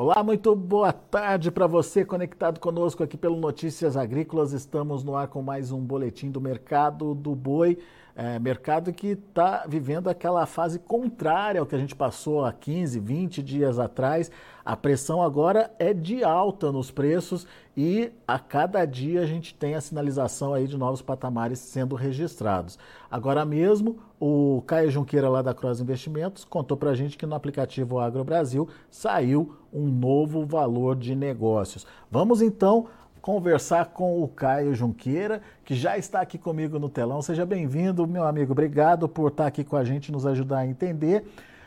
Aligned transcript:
Olá, 0.00 0.22
muito 0.22 0.54
boa 0.54 0.92
tarde 0.92 1.50
para 1.50 1.66
você 1.66 2.04
conectado 2.04 2.60
conosco 2.60 3.02
aqui 3.02 3.16
pelo 3.16 3.34
Notícias 3.34 3.96
Agrícolas. 3.96 4.52
Estamos 4.52 5.02
no 5.02 5.16
ar 5.16 5.26
com 5.26 5.42
mais 5.42 5.72
um 5.72 5.80
boletim 5.80 6.30
do 6.30 6.40
mercado 6.40 7.16
do 7.16 7.34
boi. 7.34 7.76
É, 8.20 8.36
mercado 8.36 8.92
que 8.92 9.10
está 9.10 9.64
vivendo 9.68 10.08
aquela 10.08 10.44
fase 10.44 10.80
contrária 10.80 11.60
ao 11.60 11.66
que 11.66 11.76
a 11.76 11.78
gente 11.78 11.94
passou 11.94 12.44
há 12.44 12.52
15, 12.52 12.98
20 12.98 13.40
dias 13.40 13.78
atrás. 13.78 14.28
A 14.64 14.76
pressão 14.76 15.22
agora 15.22 15.70
é 15.78 15.94
de 15.94 16.24
alta 16.24 16.72
nos 16.72 16.90
preços 16.90 17.46
e 17.76 18.10
a 18.26 18.36
cada 18.36 18.84
dia 18.84 19.20
a 19.20 19.24
gente 19.24 19.54
tem 19.54 19.76
a 19.76 19.80
sinalização 19.80 20.52
aí 20.52 20.66
de 20.66 20.76
novos 20.76 21.00
patamares 21.00 21.60
sendo 21.60 21.94
registrados. 21.94 22.76
Agora 23.08 23.44
mesmo, 23.44 24.00
o 24.18 24.64
Caio 24.66 24.90
Junqueira 24.90 25.28
lá 25.28 25.40
da 25.40 25.54
Cross 25.54 25.80
Investimentos 25.80 26.44
contou 26.44 26.76
para 26.76 26.90
a 26.90 26.94
gente 26.96 27.16
que 27.16 27.24
no 27.24 27.36
aplicativo 27.36 28.00
Agro 28.00 28.24
Brasil 28.24 28.68
saiu 28.90 29.54
um 29.72 29.86
novo 29.86 30.44
valor 30.44 30.96
de 30.96 31.14
negócios. 31.14 31.86
Vamos 32.10 32.42
então 32.42 32.88
conversar 33.20 33.86
com 33.86 34.22
o 34.22 34.28
Caio 34.28 34.74
Junqueira, 34.74 35.40
que 35.64 35.74
já 35.74 35.98
está 35.98 36.20
aqui 36.20 36.38
comigo 36.38 36.78
no 36.78 36.88
telão. 36.88 37.20
Seja 37.20 37.44
bem-vindo, 37.44 38.06
meu 38.06 38.24
amigo. 38.24 38.52
Obrigado 38.52 39.08
por 39.08 39.30
estar 39.30 39.46
aqui 39.46 39.64
com 39.64 39.76
a 39.76 39.84
gente, 39.84 40.12
nos 40.12 40.26
ajudar 40.26 40.58
a 40.58 40.66
entender. 40.66 41.24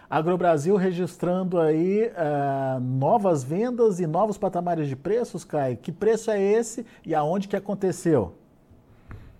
AgroBrasil 0.10 0.76
registrando 0.76 1.60
aí 1.60 2.08
uh, 2.08 2.80
novas 2.82 3.44
vendas 3.44 4.02
e 4.02 4.06
novos 4.06 4.38
patamares 4.38 4.88
de 4.88 4.96
preços, 4.96 5.46
Caio. 5.46 5.78
Que 5.78 5.92
preço 5.92 6.30
é 6.30 6.42
esse 6.42 6.86
e 7.06 7.16
aonde 7.16 7.48
que 7.48 7.56
aconteceu? 7.56 8.36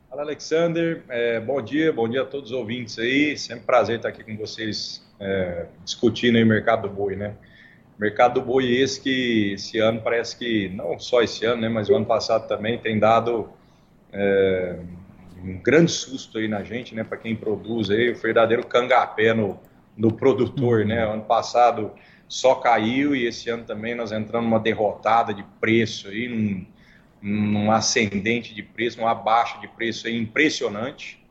Fala, 0.10 0.22
Alexander. 0.22 1.04
É, 1.10 1.40
bom 1.40 1.62
dia, 1.62 1.92
bom 1.92 2.08
dia 2.08 2.22
a 2.22 2.26
todos 2.26 2.52
os 2.52 2.58
ouvintes 2.58 2.98
aí. 3.00 3.38
Sempre 3.38 3.66
prazer 3.66 3.98
estar 3.98 4.10
aqui 4.10 4.24
com 4.24 4.38
vocês 4.38 5.06
é, 5.20 5.68
discutindo 5.84 6.38
o 6.38 6.46
mercado 6.46 6.88
do 6.88 6.94
boi, 6.94 7.16
né? 7.16 7.36
Mercado 8.02 8.40
do 8.40 8.42
boi 8.42 8.66
esse 8.66 9.00
que 9.00 9.54
esse 9.54 9.78
ano 9.78 10.02
parece 10.02 10.36
que, 10.36 10.70
não 10.70 10.98
só 10.98 11.22
esse 11.22 11.46
ano, 11.46 11.62
né, 11.62 11.70
mas 11.70 11.88
o 11.88 11.96
ano 11.96 12.06
passado 12.08 12.48
também 12.48 12.80
tem 12.80 12.98
dado 12.98 13.48
é, 14.12 14.80
um 15.44 15.62
grande 15.62 15.92
susto 15.92 16.40
aí 16.40 16.48
na 16.48 16.64
gente, 16.64 16.96
né, 16.96 17.04
para 17.04 17.20
quem 17.20 17.36
produz 17.36 17.92
aí, 17.92 18.10
o 18.10 18.16
verdadeiro 18.16 18.66
cangapé 18.66 19.36
no, 19.36 19.60
no 19.96 20.12
produtor, 20.12 20.84
né? 20.84 21.06
Ano 21.06 21.22
passado 21.26 21.92
só 22.28 22.56
caiu 22.56 23.16
e 23.16 23.28
esse 23.28 23.52
ano 23.52 23.66
também 23.66 23.94
nós 23.94 24.12
entramos 24.12 24.50
numa 24.50 24.60
derrotada 24.60 25.32
de 25.32 25.44
preço 25.60 26.08
aí, 26.08 26.28
num, 26.28 26.66
num 27.22 27.72
ascendente 27.72 28.56
de 28.56 28.64
preço, 28.64 29.00
uma 29.00 29.14
baixa 29.14 29.60
de 29.60 29.68
preço 29.68 30.08
aí 30.08 30.18
impressionante. 30.18 31.24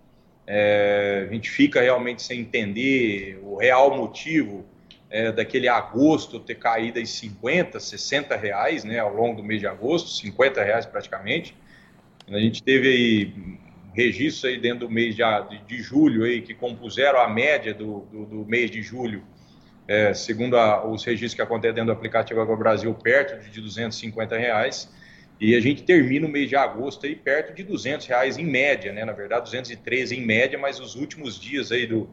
É, 0.46 1.26
a 1.28 1.32
gente 1.32 1.50
fica 1.50 1.80
realmente 1.80 2.22
sem 2.22 2.38
entender 2.38 3.40
o 3.42 3.56
real 3.56 3.96
motivo 3.96 4.64
é, 5.10 5.32
daquele 5.32 5.68
agosto 5.68 6.38
ter 6.38 6.54
caído 6.54 7.00
em 7.00 7.04
50, 7.04 7.80
60 7.80 8.36
reais, 8.36 8.84
né, 8.84 9.00
ao 9.00 9.12
longo 9.12 9.42
do 9.42 9.44
mês 9.44 9.60
de 9.60 9.66
agosto, 9.66 10.08
50 10.10 10.62
reais 10.62 10.86
praticamente. 10.86 11.56
A 12.28 12.38
gente 12.38 12.62
teve 12.62 12.88
aí 12.88 13.58
registros 13.92 14.44
aí 14.44 14.60
dentro 14.60 14.86
do 14.86 14.90
mês 14.90 15.16
de, 15.16 15.22
de, 15.66 15.82
julho 15.82 16.24
aí, 16.24 16.40
que 16.40 16.54
compuseram 16.54 17.20
a 17.20 17.28
média 17.28 17.74
do, 17.74 18.06
do, 18.12 18.24
do 18.24 18.44
mês 18.46 18.70
de 18.70 18.80
julho, 18.82 19.24
é, 19.88 20.14
segundo 20.14 20.56
a, 20.56 20.86
os 20.86 21.04
registros 21.04 21.34
que 21.34 21.42
acontecem 21.42 21.74
dentro 21.74 21.92
do 21.92 21.96
aplicativo 21.96 22.40
Agro 22.40 22.56
Brasil, 22.56 22.94
perto 22.94 23.50
de 23.50 23.60
250 23.60 24.38
reais. 24.38 24.88
E 25.40 25.56
a 25.56 25.60
gente 25.60 25.82
termina 25.82 26.26
o 26.26 26.30
mês 26.30 26.48
de 26.48 26.54
agosto 26.54 27.06
aí 27.06 27.16
perto 27.16 27.54
de 27.54 27.64
200 27.64 28.06
reais 28.06 28.38
em 28.38 28.44
média, 28.44 28.92
né? 28.92 29.04
Na 29.06 29.12
verdade, 29.12 29.44
213 29.44 30.14
em 30.14 30.24
média, 30.24 30.58
mas 30.58 30.78
os 30.78 30.94
últimos 30.94 31.40
dias 31.40 31.72
aí 31.72 31.86
do, 31.86 32.08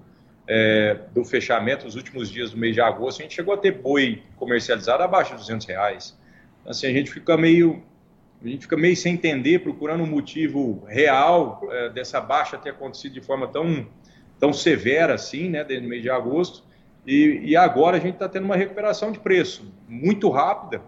é, 0.47 0.97
do 1.13 1.25
fechamento, 1.25 1.85
os 1.85 1.95
últimos 1.95 2.29
dias 2.29 2.51
do 2.51 2.57
mês 2.57 2.73
de 2.73 2.81
agosto, 2.81 3.19
a 3.19 3.23
gente 3.23 3.35
chegou 3.35 3.53
a 3.53 3.57
ter 3.57 3.71
boi 3.71 4.23
comercializado 4.37 5.03
abaixo 5.03 5.31
de 5.31 5.39
200 5.39 5.67
reais. 5.67 6.17
Então, 6.61 6.71
assim, 6.71 6.87
a 6.87 6.91
gente 6.91 7.11
fica 7.11 7.35
meio 7.35 7.83
a 8.43 8.47
gente 8.47 8.61
fica 8.61 8.77
meio 8.77 8.95
sem 8.95 9.15
entender, 9.15 9.59
procurando 9.59 10.03
um 10.03 10.07
motivo 10.07 10.83
real 10.87 11.61
é, 11.71 11.89
dessa 11.89 12.21
baixa 12.21 12.55
ter 12.55 12.69
acontecido 12.69 13.13
de 13.13 13.21
forma 13.21 13.47
tão, 13.47 13.87
tão 14.39 14.53
severa 14.53 15.15
assim, 15.15 15.49
né, 15.49 15.63
desde 15.63 15.85
o 15.85 15.89
mês 15.89 16.03
de 16.03 16.09
agosto. 16.09 16.63
E, 17.05 17.41
e 17.43 17.55
agora 17.55 17.97
a 17.97 17.99
gente 17.99 18.13
está 18.13 18.29
tendo 18.29 18.43
uma 18.43 18.55
recuperação 18.55 19.11
de 19.11 19.19
preço 19.19 19.73
muito 19.87 20.29
rápida, 20.29 20.83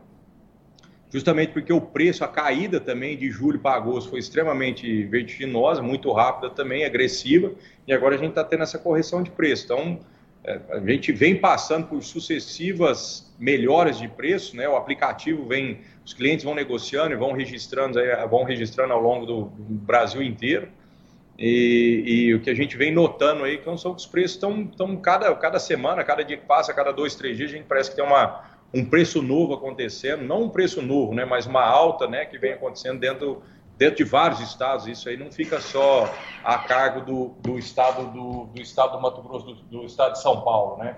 justamente 1.10 1.52
porque 1.52 1.74
o 1.74 1.82
preço, 1.82 2.24
a 2.24 2.28
caída 2.28 2.80
também 2.80 3.18
de 3.18 3.30
julho 3.32 3.60
para 3.60 3.76
agosto 3.76 4.12
foi 4.12 4.20
extremamente 4.20 5.04
vertiginosa, 5.06 5.82
muito 5.82 6.12
rápida 6.12 6.50
também, 6.50 6.86
agressiva, 6.86 7.52
e 7.88 7.94
agora 7.94 8.16
a 8.16 8.18
gente 8.18 8.30
está 8.30 8.44
tendo 8.44 8.64
essa 8.64 8.78
correção 8.78 9.24
de 9.24 9.32
preço. 9.32 9.66
Então, 9.66 10.00
é, 10.44 10.60
a 10.70 10.80
gente 10.80 11.12
vem 11.12 11.36
passando 11.36 11.88
por 11.88 12.02
sucessivas 12.04 13.34
melhoras 13.38 13.98
de 13.98 14.08
preço, 14.08 14.56
né? 14.56 14.70
O 14.70 14.76
aplicativo 14.76 15.46
vem, 15.46 15.82
os 16.06 16.14
clientes 16.14 16.46
vão 16.46 16.56
negociando 16.56 17.14
e 17.14 17.18
vão 17.18 17.34
registrando, 17.34 18.00
vão 18.30 18.44
registrando 18.44 18.94
ao 18.94 19.02
longo 19.02 19.26
do, 19.26 19.46
Brasil 19.60 20.22
inteiro. 20.22 20.70
E, 21.38 22.04
e, 22.06 22.34
o 22.36 22.42
que 22.42 22.50
a 22.50 22.54
gente 22.54 22.76
vem 22.76 22.92
notando 22.92 23.46
aí 23.46 23.58
que 23.58 23.78
são 23.78 23.94
os 23.94 24.06
preços 24.06 24.36
estão, 24.36 24.64
estão 24.64 24.98
cada, 24.98 25.34
cada 25.36 25.58
semana, 25.58 26.04
cada 26.04 26.22
dia 26.22 26.36
que 26.36 26.46
passa, 26.46 26.74
cada 26.74 26.92
dois, 26.92 27.16
três 27.16 27.38
dias, 27.38 27.50
a 27.50 27.54
gente 27.54 27.66
parece 27.66 27.90
que 27.90 27.96
tem 27.96 28.04
uma, 28.04 28.49
um 28.74 28.86
preço 28.86 29.22
novo 29.22 29.54
acontecendo, 29.54 30.24
não 30.24 30.44
um 30.44 30.50
preço 30.50 30.82
novo, 30.82 31.14
né, 31.14 31.26
mas 31.26 31.46
uma 31.46 31.64
alta, 31.64 32.08
né, 32.08 32.26
que 32.26 32.38
vem 32.38 32.54
acontecendo 32.54 33.00
dentro 33.00 33.42
dentro 33.80 33.96
de 33.96 34.04
vários 34.04 34.42
estados. 34.42 34.88
Isso 34.88 35.08
aí 35.08 35.16
não 35.16 35.32
fica 35.32 35.60
só 35.62 36.14
a 36.44 36.58
cargo 36.58 37.00
do, 37.00 37.30
do 37.40 37.58
estado 37.58 38.12
do, 38.12 38.46
do 38.48 38.62
estado 38.62 38.92
do 38.92 39.02
Mato 39.02 39.22
Grosso, 39.22 39.46
do, 39.46 39.56
do, 39.56 39.86
estado 39.86 40.12
de 40.12 40.22
São 40.22 40.42
Paulo, 40.42 40.84
né? 40.84 40.98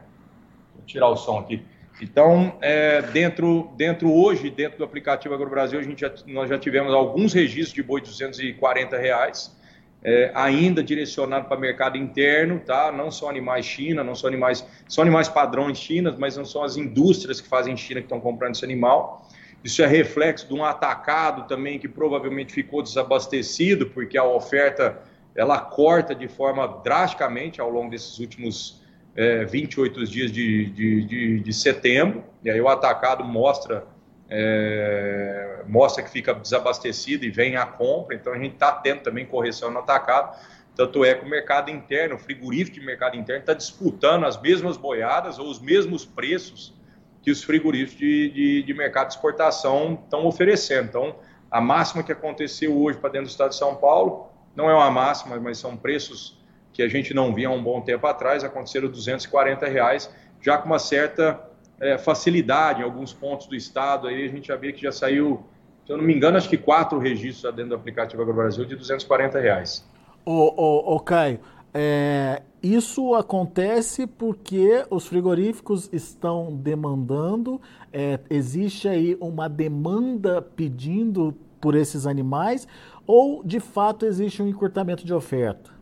Vou 0.75 0.83
tirar 0.83 1.07
o 1.07 1.15
som 1.15 1.37
aqui. 1.37 1.63
Então, 2.01 2.57
é, 2.59 3.03
dentro, 3.03 3.69
dentro 3.75 4.11
hoje, 4.11 4.49
dentro 4.49 4.79
do 4.79 4.83
aplicativo 4.83 5.35
AgroBrasil, 5.35 5.79
a 5.79 5.83
gente 5.83 6.01
já, 6.01 6.11
nós 6.25 6.49
já 6.49 6.57
tivemos 6.57 6.91
alguns 6.91 7.33
registros 7.33 7.73
de 7.73 7.83
boi 7.83 8.01
de 8.01 8.09
240 8.09 8.97
reais, 8.97 9.55
é, 10.03 10.31
ainda 10.33 10.83
direcionado 10.83 11.47
para 11.47 11.59
mercado 11.59 11.97
interno, 11.97 12.59
tá? 12.59 12.91
Não 12.91 13.11
são 13.11 13.29
animais 13.29 13.65
China, 13.65 14.03
não 14.03 14.15
são 14.15 14.27
animais, 14.27 14.65
são 14.87 15.01
animais 15.03 15.29
padrões 15.29 15.77
China, 15.77 16.15
mas 16.17 16.35
não 16.35 16.45
são 16.45 16.63
as 16.63 16.75
indústrias 16.75 17.39
que 17.39 17.47
fazem 17.47 17.77
China 17.77 17.99
que 17.99 18.05
estão 18.05 18.19
comprando 18.19 18.55
esse 18.55 18.65
animal. 18.65 19.27
Isso 19.63 19.81
é 19.83 19.87
reflexo 19.87 20.47
de 20.47 20.53
um 20.53 20.65
atacado 20.65 21.47
também 21.47 21.77
que 21.77 21.87
provavelmente 21.87 22.51
ficou 22.51 22.81
desabastecido, 22.81 23.87
porque 23.87 24.17
a 24.17 24.23
oferta 24.23 24.99
ela 25.35 25.59
corta 25.59 26.15
de 26.15 26.27
forma 26.27 26.67
drasticamente 26.83 27.61
ao 27.61 27.69
longo 27.69 27.89
desses 27.89 28.19
últimos 28.19 28.81
é, 29.15 29.45
28 29.45 30.05
dias 30.05 30.31
de, 30.31 30.65
de, 30.71 31.05
de, 31.05 31.39
de, 31.39 31.53
setembro. 31.53 32.23
E 32.43 32.49
aí 32.49 32.59
o 32.59 32.67
atacado 32.67 33.23
mostra, 33.23 33.85
é, 34.29 35.50
mostra 35.67 36.03
que 36.03 36.09
fica 36.09 36.33
desabastecido 36.33 37.25
e 37.25 37.29
vem 37.29 37.55
a 37.55 37.65
compra. 37.65 38.15
Então 38.15 38.33
a 38.33 38.37
gente 38.37 38.53
está 38.53 38.71
tendo 38.71 39.01
também 39.01 39.25
correção 39.25 39.71
no 39.71 39.79
atacado. 39.79 40.37
Tanto 40.75 41.03
é 41.03 41.13
que 41.13 41.25
o 41.25 41.29
mercado 41.29 41.69
interno, 41.69 42.15
o 42.15 42.17
frigorífico 42.17 42.79
de 42.79 42.85
mercado 42.85 43.17
interno, 43.17 43.41
está 43.41 43.53
disputando 43.53 44.25
as 44.25 44.39
mesmas 44.41 44.77
boiadas 44.77 45.37
ou 45.37 45.49
os 45.49 45.59
mesmos 45.59 46.05
preços 46.05 46.73
que 47.21 47.29
os 47.29 47.43
frigoríficos 47.43 47.99
de, 47.99 48.29
de, 48.29 48.63
de 48.63 48.73
mercado 48.73 49.07
de 49.07 49.13
exportação 49.13 49.99
estão 50.03 50.25
oferecendo. 50.25 50.87
Então, 50.87 51.15
a 51.49 51.59
máxima 51.59 52.01
que 52.01 52.11
aconteceu 52.11 52.75
hoje 52.75 52.97
para 52.97 53.09
dentro 53.09 53.27
do 53.27 53.31
estado 53.31 53.49
de 53.49 53.57
São 53.57 53.75
Paulo 53.75 54.29
não 54.55 54.69
é 54.69 54.73
uma 54.73 54.89
máxima, 54.89 55.39
mas 55.39 55.57
são 55.57 55.77
preços 55.77 56.41
que 56.73 56.81
a 56.81 56.87
gente 56.87 57.13
não 57.13 57.33
via 57.33 57.49
há 57.49 57.51
um 57.51 57.61
bom 57.61 57.81
tempo 57.81 58.07
atrás, 58.07 58.43
aconteceram 58.43 58.89
240 58.89 59.67
reais, 59.67 60.09
já 60.41 60.57
com 60.57 60.67
uma 60.67 60.79
certa 60.79 61.50
é, 61.81 61.97
facilidade 61.97 62.81
em 62.81 62.83
alguns 62.83 63.11
pontos 63.11 63.47
do 63.47 63.55
estado. 63.55 64.07
Aí 64.07 64.23
a 64.23 64.29
gente 64.29 64.47
já 64.47 64.55
vê 64.55 64.71
que 64.71 64.83
já 64.83 64.91
saiu, 64.91 65.43
se 65.85 65.91
eu 65.91 65.97
não 65.97 66.03
me 66.03 66.13
engano, 66.13 66.37
acho 66.37 66.47
que 66.47 66.57
quatro 66.57 66.99
registros 66.99 67.53
dentro 67.53 67.69
do 67.69 67.75
aplicativo 67.75 68.21
AgroBrasil 68.21 68.63
de 68.63 68.75
240 68.75 69.39
reais. 69.39 69.85
Ô, 70.23 70.53
ô, 70.55 70.95
ô 70.95 70.99
Caio, 70.99 71.39
é, 71.73 72.43
isso 72.61 73.15
acontece 73.15 74.05
porque 74.05 74.85
os 74.91 75.07
frigoríficos 75.07 75.89
estão 75.91 76.55
demandando, 76.55 77.59
é, 77.91 78.19
existe 78.29 78.87
aí 78.87 79.17
uma 79.19 79.49
demanda 79.49 80.41
pedindo 80.41 81.35
por 81.59 81.75
esses 81.75 82.05
animais, 82.05 82.67
ou 83.07 83.43
de 83.43 83.59
fato 83.59 84.05
existe 84.05 84.43
um 84.43 84.47
encurtamento 84.47 85.03
de 85.03 85.13
oferta? 85.13 85.80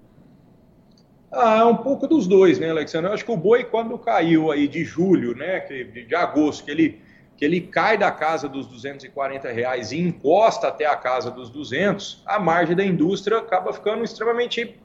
Ah, 1.32 1.68
um 1.68 1.78
pouco 1.78 2.08
dos 2.08 2.28
dois, 2.28 2.58
né, 2.58 2.70
Alexandre? 2.70 3.10
Eu 3.10 3.14
acho 3.14 3.24
que 3.24 3.32
o 3.32 3.38
boi, 3.38 3.64
quando 3.64 3.98
caiu 4.00 4.52
aí 4.52 4.68
de 4.68 4.84
julho, 4.84 5.36
né, 5.36 5.60
de, 5.60 6.16
agosto, 6.16 6.66
que 6.66 6.72
ele, 6.72 7.02
que 7.38 7.46
ele 7.46 7.62
cai 7.62 7.98
da 7.98 8.12
casa 8.12 8.50
dos 8.50 8.66
240 8.66 9.52
reais 9.52 9.92
e 9.92 10.00
encosta 10.00 10.68
até 10.68 10.88
a 10.88 10.96
casa 10.96 11.30
dos 11.30 11.50
200, 11.50 12.24
a 12.26 12.40
margem 12.40 12.76
da 12.76 12.84
indústria 12.84 13.38
acaba 13.38 13.72
ficando 13.72 14.04
extremamente 14.04 14.76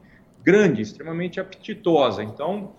grande, 0.42 0.82
extremamente 0.82 1.40
apetitosa. 1.40 2.22
Então, 2.22 2.74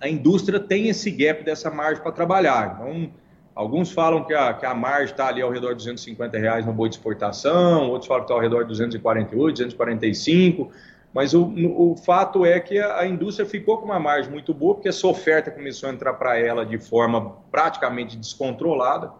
a 0.00 0.08
indústria 0.08 0.58
tem 0.58 0.88
esse 0.88 1.10
gap 1.10 1.44
dessa 1.44 1.70
margem 1.70 2.02
para 2.02 2.12
trabalhar. 2.12 2.78
Então, 2.80 3.12
alguns 3.54 3.92
falam 3.92 4.24
que 4.24 4.32
a, 4.32 4.54
que 4.54 4.64
a 4.64 4.74
margem 4.74 5.12
está 5.12 5.28
ali 5.28 5.42
ao 5.42 5.50
redor 5.50 5.68
de 5.68 5.76
250 5.76 6.38
reais 6.38 6.64
no 6.64 6.72
boi 6.72 6.88
de 6.88 6.94
exportação, 6.94 7.90
outros 7.90 8.08
falam 8.08 8.22
que 8.22 8.32
está 8.32 8.34
ao 8.34 8.40
redor 8.40 8.62
de 8.62 8.68
248, 8.68 9.52
245. 9.52 10.72
Mas 11.12 11.34
o, 11.34 11.44
o 11.44 11.96
fato 11.96 12.46
é 12.46 12.58
que 12.58 12.78
a, 12.78 13.00
a, 13.00 13.06
indústria 13.06 13.46
ficou 13.46 13.78
com 13.78 13.84
uma 13.84 14.00
margem 14.00 14.30
muito 14.30 14.54
boa, 14.54 14.74
porque 14.74 14.88
essa 14.88 15.06
oferta 15.06 15.50
começou 15.50 15.88
a 15.88 15.92
entrar 15.92 16.14
para 16.14 16.38
ela 16.38 16.64
de 16.64 16.78
forma 16.78 17.36
praticamente 17.50 18.16
descontrolada, 18.16 19.12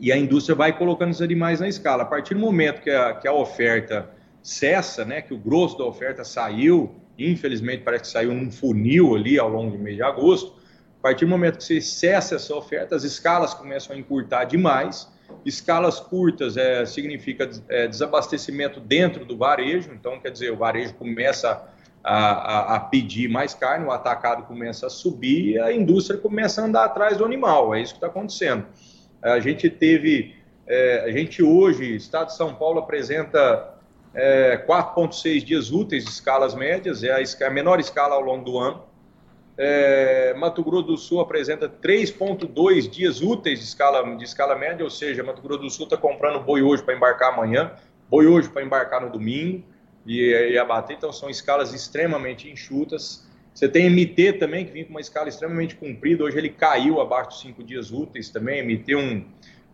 e 0.00 0.10
a 0.10 0.16
indústria 0.16 0.56
vai 0.56 0.76
colocando 0.76 1.10
os 1.10 1.22
animais 1.22 1.60
na 1.60 1.68
escala. 1.68 2.02
A 2.02 2.06
partir 2.06 2.34
do 2.34 2.40
momento 2.40 2.80
que 2.80 2.90
a, 2.90 3.14
que 3.14 3.28
a 3.28 3.32
oferta 3.32 4.10
cessa, 4.42 5.04
né, 5.04 5.20
que 5.20 5.34
o 5.34 5.38
grosso 5.38 5.76
da 5.76 5.84
oferta 5.84 6.24
saiu, 6.24 6.94
infelizmente 7.18 7.82
parece 7.84 8.04
que 8.04 8.08
saiu 8.08 8.32
num 8.32 8.50
funil 8.50 9.14
ali 9.14 9.38
ao 9.38 9.48
longo 9.48 9.76
do 9.76 9.78
mês 9.78 9.96
de 9.96 10.02
agosto, 10.02 10.58
a 10.98 11.02
partir 11.02 11.26
do 11.26 11.30
momento 11.30 11.58
que 11.58 11.64
você 11.64 11.80
cessa 11.80 12.36
essa 12.36 12.54
oferta, 12.54 12.96
as 12.96 13.04
escalas 13.04 13.54
começam 13.54 13.94
a 13.94 13.98
encurtar 13.98 14.44
demais, 14.44 15.08
Escalas 15.44 16.00
curtas 16.00 16.56
é, 16.56 16.84
significa 16.84 17.48
é, 17.68 17.86
desabastecimento 17.86 18.80
dentro 18.80 19.24
do 19.24 19.36
varejo, 19.36 19.90
então 19.92 20.20
quer 20.20 20.30
dizer, 20.30 20.52
o 20.52 20.56
varejo 20.56 20.94
começa 20.94 21.66
a, 22.02 22.14
a, 22.14 22.76
a, 22.76 22.80
pedir 22.80 23.28
mais 23.28 23.54
carne, 23.54 23.84
o 23.84 23.90
atacado 23.90 24.44
começa 24.44 24.86
a 24.86 24.90
subir 24.90 25.60
a 25.60 25.72
indústria 25.72 26.18
começa 26.18 26.62
a 26.62 26.64
andar 26.64 26.84
atrás 26.84 27.18
do 27.18 27.24
animal. 27.24 27.74
É 27.74 27.82
isso 27.82 27.92
que 27.92 27.98
está 27.98 28.06
acontecendo. 28.06 28.66
A 29.22 29.38
gente 29.38 29.68
teve, 29.68 30.34
é, 30.66 31.04
a 31.06 31.10
gente 31.10 31.42
hoje, 31.42 31.94
Estado 31.94 32.28
de 32.28 32.36
São 32.36 32.54
Paulo 32.54 32.78
apresenta 32.78 33.74
é, 34.14 34.64
4,6 34.66 35.44
dias 35.44 35.70
úteis 35.70 36.04
de 36.04 36.10
escalas 36.10 36.54
médias, 36.54 37.04
é 37.04 37.12
a, 37.12 37.46
a 37.46 37.50
menor 37.50 37.78
escala 37.80 38.14
ao 38.14 38.22
longo 38.22 38.44
do 38.44 38.58
ano. 38.58 38.89
É, 39.62 40.32
Mato 40.38 40.64
Grosso 40.64 40.86
do 40.86 40.96
Sul 40.96 41.20
apresenta 41.20 41.68
3,2 41.68 42.88
dias 42.88 43.20
úteis 43.20 43.58
de 43.58 43.66
escala, 43.66 44.16
de 44.16 44.24
escala 44.24 44.56
média, 44.56 44.82
ou 44.82 44.88
seja, 44.88 45.22
Mato 45.22 45.42
Grosso 45.42 45.60
do 45.60 45.68
Sul 45.68 45.84
está 45.84 45.98
comprando 45.98 46.40
boi 46.42 46.62
hoje 46.62 46.82
para 46.82 46.96
embarcar 46.96 47.34
amanhã, 47.34 47.70
boi 48.08 48.26
hoje 48.26 48.48
para 48.48 48.62
embarcar 48.62 49.02
no 49.02 49.12
domingo 49.12 49.62
e, 50.06 50.30
e 50.30 50.56
abater, 50.56 50.96
então 50.96 51.12
são 51.12 51.28
escalas 51.28 51.74
extremamente 51.74 52.48
enxutas. 52.48 53.28
Você 53.52 53.68
tem 53.68 53.90
MT 53.90 54.38
também, 54.38 54.64
que 54.64 54.72
vinha 54.72 54.86
com 54.86 54.92
uma 54.92 55.00
escala 55.02 55.28
extremamente 55.28 55.74
comprida, 55.76 56.24
hoje 56.24 56.38
ele 56.38 56.48
caiu 56.48 56.98
abaixo 56.98 57.32
de 57.32 57.40
5 57.40 57.62
dias 57.62 57.92
úteis 57.92 58.30
também, 58.30 58.62
MT 58.62 58.96
um, 58.96 59.26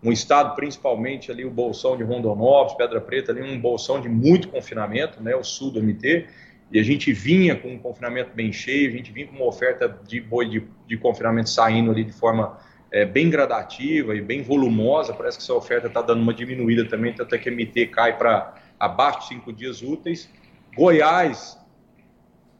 um 0.02 0.10
estado 0.10 0.56
principalmente 0.56 1.30
ali, 1.30 1.44
o 1.44 1.50
Bolsão 1.50 1.96
de 1.96 2.02
Rondonópolis, 2.02 2.76
Pedra 2.76 3.00
Preta, 3.00 3.30
ali 3.30 3.40
um 3.40 3.60
bolsão 3.60 4.00
de 4.00 4.08
muito 4.08 4.48
confinamento, 4.48 5.22
né, 5.22 5.36
o 5.36 5.44
sul 5.44 5.70
do 5.70 5.80
MT, 5.80 6.26
e 6.70 6.80
a 6.80 6.82
gente 6.82 7.12
vinha 7.12 7.54
com 7.54 7.68
um 7.68 7.78
confinamento 7.78 8.30
bem 8.34 8.52
cheio, 8.52 8.88
a 8.88 8.92
gente 8.92 9.12
vinha 9.12 9.26
com 9.26 9.36
uma 9.36 9.46
oferta 9.46 9.88
de 10.06 10.20
boi 10.20 10.48
de, 10.48 10.64
de 10.86 10.96
confinamento 10.96 11.48
saindo 11.48 11.90
ali 11.90 12.04
de 12.04 12.12
forma 12.12 12.58
é, 12.90 13.04
bem 13.04 13.30
gradativa 13.30 14.16
e 14.16 14.20
bem 14.20 14.42
volumosa. 14.42 15.14
Parece 15.14 15.38
que 15.38 15.44
essa 15.44 15.54
oferta 15.54 15.86
está 15.86 16.02
dando 16.02 16.22
uma 16.22 16.34
diminuída 16.34 16.84
também, 16.84 17.12
tanto 17.12 17.34
é 17.34 17.38
que 17.38 17.48
a 17.48 17.52
MT 17.52 17.86
cai 17.86 18.18
para 18.18 18.54
abaixo 18.78 19.20
de 19.20 19.28
cinco 19.28 19.52
dias 19.52 19.80
úteis. 19.80 20.28
Goiás 20.74 21.56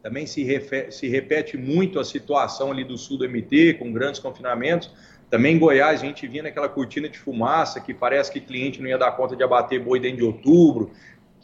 também 0.01 0.25
se, 0.25 0.41
refe, 0.41 0.89
se 0.89 1.09
repete 1.09 1.57
muito 1.57 1.99
a 1.99 2.05
situação 2.05 2.71
ali 2.71 2.85
do 2.85 2.97
sul 2.97 3.17
do 3.17 3.29
MT, 3.29 3.73
com 3.73 3.91
grandes 3.91 4.21
confinamentos. 4.21 4.89
Também 5.29 5.55
em 5.55 5.59
Goiás 5.59 6.01
a 6.01 6.05
gente 6.05 6.25
vinha 6.25 6.43
naquela 6.43 6.69
cortina 6.69 7.09
de 7.09 7.19
fumaça 7.19 7.81
que 7.81 7.93
parece 7.93 8.31
que 8.31 8.39
cliente 8.39 8.81
não 8.81 8.87
ia 8.87 8.97
dar 8.97 9.11
conta 9.11 9.35
de 9.35 9.43
abater 9.43 9.83
boi 9.83 9.99
dentro 9.99 10.17
de 10.17 10.23
outubro 10.23 10.91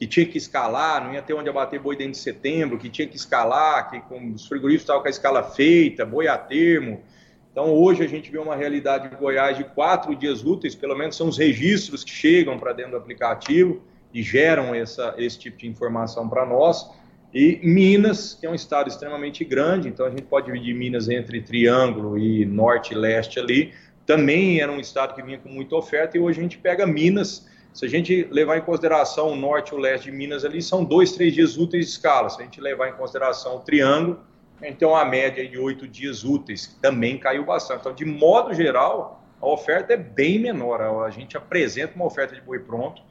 que 0.04 0.08
tinha 0.08 0.26
que 0.26 0.38
escalar, 0.38 1.02
não 1.02 1.14
ia 1.14 1.22
ter 1.22 1.34
onde 1.34 1.48
abater 1.48 1.80
boi 1.80 1.96
dentro 1.96 2.12
de 2.12 2.18
setembro, 2.18 2.78
que 2.78 2.90
tinha 2.90 3.08
que 3.08 3.16
escalar, 3.16 3.90
que 3.90 4.02
com 4.02 4.34
os 4.34 4.46
frigoríficos 4.46 4.84
estavam 4.84 5.02
com 5.02 5.08
a 5.08 5.12
escala 5.12 5.44
feita, 5.44 6.06
boi 6.06 6.28
a 6.28 6.38
termo. 6.38 7.02
Então, 7.50 7.72
hoje 7.72 8.04
a 8.04 8.08
gente 8.08 8.30
vê 8.30 8.38
uma 8.38 8.56
realidade 8.56 9.10
de 9.10 9.16
Goiás 9.16 9.56
de 9.56 9.64
quatro 9.64 10.14
dias 10.14 10.44
úteis, 10.44 10.76
pelo 10.76 10.94
menos 10.94 11.16
são 11.16 11.30
os 11.30 11.38
registros 11.38 12.04
que 12.04 12.12
chegam 12.12 12.60
para 12.60 12.74
dentro 12.74 12.92
do 12.92 12.98
aplicativo 12.98 13.82
e 14.14 14.22
geram 14.22 14.76
essa, 14.76 15.16
esse 15.18 15.40
tipo 15.40 15.58
de 15.58 15.68
informação 15.68 16.28
para 16.28 16.46
nós. 16.46 16.86
E 17.34 17.60
Minas, 17.64 18.34
que 18.34 18.46
é 18.46 18.50
um 18.50 18.56
estado 18.56 18.90
extremamente 18.90 19.46
grande, 19.46 19.88
então 19.88 20.06
a 20.06 20.10
gente 20.10 20.24
pode 20.24 20.48
dividir 20.48 20.76
Minas 20.76 21.08
entre 21.08 21.42
Triângulo 21.42 22.18
e 22.18 22.46
Norte 22.46 22.94
e 22.94 22.98
Leste 22.98 23.40
ali, 23.40 23.72
também 24.06 24.60
era 24.60 24.70
um 24.70 24.82
estado 24.82 25.16
que 25.16 25.24
vinha 25.24 25.38
com 25.38 25.48
muita 25.48 25.78
oferta, 25.78 26.18
e 26.18 26.20
hoje 26.20 26.40
a 26.40 26.44
gente 26.44 26.58
pega 26.58 26.86
Minas, 26.86 27.48
se 27.74 27.86
a 27.86 27.90
gente 27.90 28.28
levar 28.30 28.58
em 28.58 28.62
consideração 28.62 29.30
o 29.30 29.36
norte 29.36 29.74
e 29.74 29.76
o 29.76 29.80
leste 29.80 30.12
de 30.12 30.16
Minas 30.16 30.46
ali, 30.46 30.62
são 30.62 30.84
dois, 30.84 31.12
três 31.14 31.34
dias 31.34 31.58
úteis 31.58 31.88
de 31.88 31.92
escala. 31.92 32.30
Se 32.30 32.40
a 32.40 32.46
gente 32.46 32.62
levar 32.62 32.88
em 32.90 32.94
consideração 32.94 33.56
o 33.58 33.60
triângulo, 33.60 34.20
então 34.62 34.96
a 34.96 35.04
média 35.04 35.48
de 35.48 35.58
oito 35.58 35.88
dias 35.88 36.24
úteis, 36.24 36.68
que 36.68 36.76
também 36.76 37.18
caiu 37.18 37.44
bastante. 37.44 37.82
Então, 37.82 37.94
de 37.94 38.06
modo 38.06 38.54
geral, 38.54 39.24
a 39.42 39.48
oferta 39.48 39.94
é 39.94 39.98
bem 39.98 40.38
menor. 40.38 40.82
A 41.04 41.10
gente 41.10 41.36
apresenta 41.36 41.96
uma 41.96 42.06
oferta 42.06 42.36
de 42.36 42.42
boi 42.42 42.60
pronto 42.60 43.02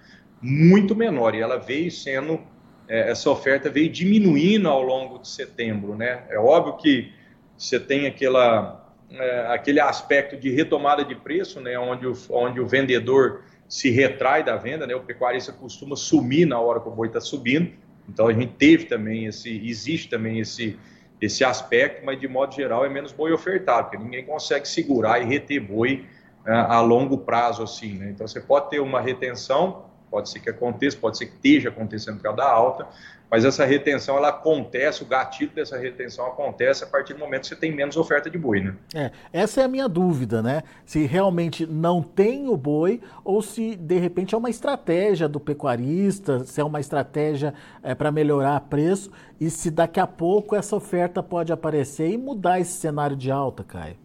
muito 0.41 0.95
menor 0.95 1.35
e 1.35 1.41
ela 1.41 1.59
veio 1.59 1.91
sendo, 1.91 2.41
é, 2.89 3.11
essa 3.11 3.31
oferta 3.31 3.69
veio 3.69 3.89
diminuindo 3.91 4.69
ao 4.69 4.83
longo 4.83 5.19
de 5.19 5.29
setembro, 5.29 5.97
né? 5.97 6.25
É 6.29 6.39
óbvio 6.39 6.77
que 6.77 7.13
você 7.57 7.79
tem 7.79 8.07
aquela, 8.07 8.93
é, 9.11 9.47
aquele 9.49 9.81
aspecto 9.81 10.37
de 10.37 10.51
retomada 10.51 11.05
de 11.05 11.15
preço, 11.15 11.61
né? 11.61 11.79
Onde 11.79 12.07
o, 12.07 12.17
onde 12.31 12.61
o 12.61 12.67
vendedor 12.67 13.43
se 13.73 13.89
retrai 13.91 14.45
da 14.45 14.55
venda, 14.55 14.87
né? 14.87 14.95
O 14.95 15.01
pecuarista 15.01 15.51
costuma 15.51 15.97
sumir 15.97 16.47
na 16.47 16.61
hora 16.61 16.79
que 16.79 16.89
o 16.89 16.91
boi 16.91 17.07
está 17.07 17.23
subindo. 17.23 17.73
Então 18.07 18.29
a 18.29 18.33
gente 18.35 18.53
teve 18.53 18.85
também 18.85 19.25
esse, 19.25 19.67
existe 19.67 20.11
também 20.11 20.39
esse 20.41 20.79
esse 21.19 21.43
aspecto, 21.43 22.05
mas 22.05 22.21
de 22.21 22.29
modo 22.29 22.55
geral 22.55 22.85
é 22.85 22.89
menos 22.91 23.13
boi 23.13 23.33
ofertado, 23.33 23.89
porque 23.89 23.97
ninguém 23.97 24.27
consegue 24.27 24.69
segurar 24.69 25.23
e 25.23 25.25
reter 25.25 25.61
boi 25.61 26.05
uh, 26.47 26.51
a 26.51 26.81
longo 26.83 27.17
prazo 27.17 27.63
assim, 27.63 27.95
né? 27.95 28.11
Então 28.11 28.29
você 28.29 28.43
pode 28.43 28.69
ter 28.69 28.81
uma 28.81 29.01
retenção, 29.01 29.87
pode 30.11 30.29
ser 30.29 30.41
que 30.41 30.51
aconteça, 30.51 30.99
pode 30.99 31.17
ser 31.17 31.27
que 31.27 31.37
esteja 31.37 31.71
acontecendo 31.71 32.17
por 32.17 32.25
causa 32.25 32.37
da 32.37 32.51
alta, 32.51 32.87
mas 33.33 33.47
essa 33.47 33.65
retenção 33.65 34.19
ela 34.19 34.29
acontece, 34.29 35.03
o 35.03 35.07
gatilho 35.07 35.51
dessa 35.53 35.79
retenção 35.79 36.27
acontece 36.27 36.85
a 36.85 36.87
partir 36.87 37.15
do 37.15 37.19
momento 37.19 37.41
que 37.41 37.47
você 37.47 37.57
tem 37.57 37.75
menos 37.75 37.97
oferta 37.97 38.29
de 38.29 38.37
boi, 38.37 38.61
né? 38.61 38.75
É, 38.95 39.11
essa 39.33 39.63
é 39.63 39.65
a 39.65 39.69
minha 39.69 39.89
dúvida, 39.89 40.43
né? 40.43 40.63
Se 40.85 41.07
realmente 41.07 41.67
não 41.67 42.03
tem 42.03 42.47
o 42.47 42.59
boi 42.59 43.01
ou 43.25 43.41
se 43.41 43.75
de 43.75 43.99
repente 43.99 44.35
é 44.35 44.39
uma 44.39 44.51
estratégia 44.51 45.27
do 45.31 45.41
pecuarista, 45.41 46.45
se 46.45 46.61
é 46.61 46.65
uma 46.65 46.79
estratégia 46.79 47.55
é, 47.83 47.95
para 47.95 48.13
melhorar 48.13 48.61
preço 48.69 49.11
e 49.41 49.49
se 49.49 49.71
daqui 49.71 49.99
a 49.99 50.07
pouco 50.07 50.55
essa 50.55 50.77
oferta 50.77 51.23
pode 51.23 51.55
aparecer 51.55 52.11
e 52.11 52.19
mudar 52.19 52.61
esse 52.61 52.73
cenário 52.73 53.17
de 53.17 53.31
alta, 53.31 53.65
Caio. 53.65 53.97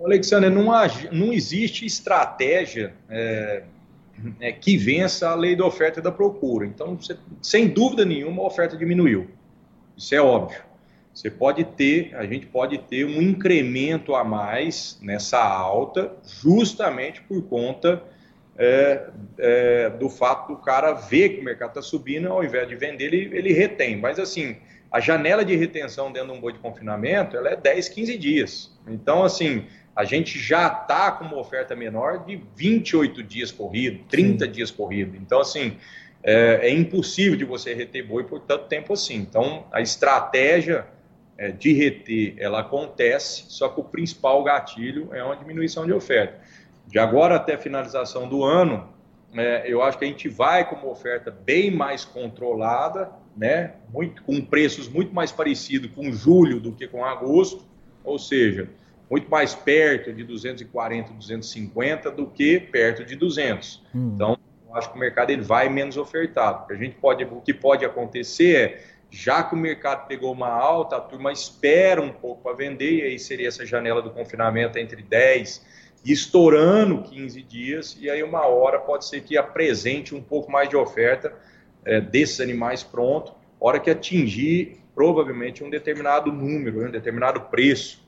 Alexandre, 0.00 0.48
não, 0.48 0.66
não 1.10 1.32
existe 1.32 1.84
estratégia 1.84 2.94
é, 3.08 3.64
é, 4.40 4.52
que 4.52 4.76
vença 4.76 5.30
a 5.30 5.34
lei 5.34 5.56
da 5.56 5.64
oferta 5.64 6.00
e 6.00 6.02
da 6.02 6.12
procura. 6.12 6.66
Então, 6.66 6.96
você, 6.96 7.16
sem 7.42 7.68
dúvida 7.68 8.04
nenhuma, 8.04 8.42
a 8.42 8.46
oferta 8.46 8.76
diminuiu. 8.76 9.28
Isso 9.96 10.14
é 10.14 10.20
óbvio. 10.20 10.60
Você 11.12 11.30
pode 11.30 11.62
ter, 11.62 12.14
a 12.16 12.26
gente 12.26 12.46
pode 12.46 12.78
ter 12.78 13.04
um 13.04 13.22
incremento 13.22 14.16
a 14.16 14.24
mais 14.24 14.98
nessa 15.00 15.38
alta, 15.38 16.12
justamente 16.42 17.22
por 17.22 17.42
conta 17.42 18.02
é, 18.56 19.08
é, 19.38 19.90
do 19.90 20.08
fato 20.08 20.54
do 20.54 20.60
cara 20.60 20.92
ver 20.92 21.30
que 21.30 21.40
o 21.40 21.44
mercado 21.44 21.70
está 21.70 21.82
subindo, 21.82 22.28
ao 22.28 22.42
invés 22.42 22.68
de 22.68 22.74
vender, 22.74 23.12
ele, 23.12 23.36
ele 23.36 23.52
retém. 23.52 23.96
Mas 23.96 24.18
assim, 24.18 24.56
a 24.90 24.98
janela 24.98 25.44
de 25.44 25.54
retenção 25.54 26.12
dentro 26.12 26.32
de 26.32 26.38
um 26.38 26.40
boi 26.40 26.52
de 26.52 26.58
confinamento, 26.58 27.36
ela 27.36 27.50
é 27.50 27.56
10, 27.56 27.88
15 27.88 28.18
dias. 28.18 28.78
Então, 28.86 29.22
assim, 29.22 29.66
a 29.94 30.04
gente 30.04 30.38
já 30.38 30.66
está 30.66 31.12
com 31.12 31.24
uma 31.24 31.38
oferta 31.38 31.76
menor 31.76 32.24
de 32.24 32.40
28 32.56 33.22
dias 33.22 33.52
corrido, 33.52 34.04
30 34.08 34.44
Sim. 34.44 34.50
dias 34.50 34.70
corrido. 34.70 35.16
Então, 35.16 35.40
assim, 35.40 35.76
é, 36.22 36.68
é, 36.68 36.70
impossível 36.70 37.36
de 37.36 37.44
você 37.44 37.74
reter 37.74 38.06
boi 38.06 38.24
por 38.24 38.40
tanto 38.40 38.66
tempo 38.66 38.92
assim. 38.92 39.16
Então, 39.16 39.66
a 39.70 39.80
estratégia 39.80 40.86
é, 41.38 41.50
de 41.50 41.72
reter, 41.72 42.34
ela 42.38 42.60
acontece, 42.60 43.44
só 43.48 43.68
que 43.68 43.80
o 43.80 43.84
principal 43.84 44.42
gatilho 44.42 45.10
é 45.12 45.22
uma 45.22 45.36
diminuição 45.36 45.86
de 45.86 45.92
oferta. 45.92 46.40
De 46.86 46.98
agora 46.98 47.36
até 47.36 47.54
a 47.54 47.58
finalização 47.58 48.28
do 48.28 48.42
ano, 48.42 48.88
é, 49.34 49.64
eu 49.66 49.82
acho 49.82 49.98
que 49.98 50.04
a 50.04 50.08
gente 50.08 50.28
vai 50.28 50.68
com 50.68 50.76
uma 50.76 50.88
oferta 50.88 51.30
bem 51.30 51.70
mais 51.70 52.04
controlada, 52.04 53.10
né, 53.36 53.72
muito, 53.92 54.22
com 54.22 54.40
preços 54.40 54.88
muito 54.88 55.12
mais 55.12 55.32
parecidos 55.32 55.90
com 55.92 56.12
julho 56.12 56.60
do 56.60 56.72
que 56.72 56.86
com 56.86 57.04
agosto, 57.04 57.64
ou 58.04 58.18
seja, 58.18 58.68
muito 59.10 59.30
mais 59.30 59.54
perto 59.54 60.12
de 60.12 60.24
240, 60.24 61.12
250 61.12 62.10
do 62.10 62.26
que 62.26 62.58
perto 62.58 63.04
de 63.04 63.16
200. 63.16 63.82
Hum. 63.94 64.12
Então, 64.14 64.38
eu 64.68 64.76
acho 64.76 64.90
que 64.90 64.96
o 64.96 65.00
mercado 65.00 65.30
ele 65.30 65.42
vai 65.42 65.68
menos 65.68 65.96
ofertado. 65.96 66.72
A 66.72 66.76
gente 66.76 66.96
pode, 66.96 67.24
o 67.24 67.40
que 67.40 67.54
pode 67.54 67.84
acontecer 67.84 68.56
é, 68.56 68.84
já 69.10 69.42
que 69.44 69.54
o 69.54 69.58
mercado 69.58 70.08
pegou 70.08 70.32
uma 70.32 70.48
alta, 70.48 70.96
a 70.96 71.00
turma 71.00 71.30
espera 71.30 72.02
um 72.02 72.10
pouco 72.10 72.42
para 72.42 72.56
vender, 72.56 72.98
e 72.98 73.02
aí 73.02 73.18
seria 73.18 73.48
essa 73.48 73.64
janela 73.64 74.02
do 74.02 74.10
confinamento 74.10 74.78
entre 74.78 75.02
10 75.02 75.64
e 76.04 76.12
estourando 76.12 77.02
15 77.02 77.42
dias, 77.42 77.96
e 78.00 78.10
aí 78.10 78.22
uma 78.22 78.46
hora 78.46 78.78
pode 78.78 79.06
ser 79.06 79.22
que 79.22 79.36
apresente 79.36 80.14
um 80.14 80.20
pouco 80.20 80.50
mais 80.50 80.68
de 80.68 80.76
oferta 80.76 81.32
é, 81.84 82.00
desses 82.00 82.40
animais 82.40 82.82
pronto, 82.82 83.32
hora 83.60 83.78
que 83.78 83.88
atingir 83.88 84.80
provavelmente 84.94 85.62
um 85.62 85.70
determinado 85.70 86.32
número, 86.32 86.86
um 86.86 86.90
determinado 86.90 87.40
preço 87.42 88.03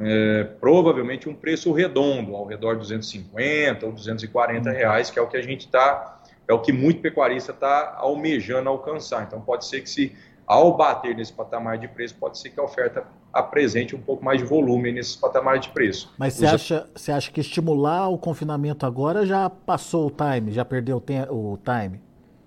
é, 0.00 0.44
provavelmente 0.60 1.28
um 1.28 1.34
preço 1.34 1.72
redondo, 1.72 2.34
ao 2.34 2.44
redor 2.44 2.74
de 2.74 2.80
250 2.80 3.86
ou 3.86 3.92
240 3.92 4.70
reais, 4.70 5.10
que 5.10 5.18
é 5.18 5.22
o 5.22 5.26
que 5.26 5.36
a 5.36 5.42
gente 5.42 5.66
está 5.66 6.16
é 6.48 6.54
o 6.54 6.60
que 6.60 6.72
muito 6.72 7.02
pecuarista 7.02 7.52
está 7.52 7.94
almejando 7.98 8.70
alcançar. 8.70 9.22
Então 9.24 9.38
pode 9.38 9.66
ser 9.66 9.82
que 9.82 9.90
se 9.90 10.16
ao 10.46 10.74
bater 10.74 11.14
nesse 11.14 11.30
patamar 11.30 11.76
de 11.76 11.86
preço, 11.86 12.16
pode 12.18 12.38
ser 12.38 12.48
que 12.48 12.58
a 12.58 12.62
oferta 12.62 13.04
apresente 13.30 13.94
um 13.94 14.00
pouco 14.00 14.24
mais 14.24 14.40
de 14.40 14.46
volume 14.46 14.90
nesses 14.90 15.14
patamares 15.14 15.60
de 15.60 15.68
preço. 15.68 16.14
Mas 16.16 16.34
você, 16.34 16.46
Os... 16.46 16.52
acha, 16.54 16.90
você 16.96 17.12
acha 17.12 17.30
que 17.30 17.42
estimular 17.42 18.08
o 18.08 18.16
confinamento 18.16 18.86
agora 18.86 19.26
já 19.26 19.50
passou 19.50 20.06
o 20.06 20.10
time, 20.10 20.50
já 20.50 20.64
perdeu 20.64 20.96
o 20.96 21.58
time? 21.58 22.00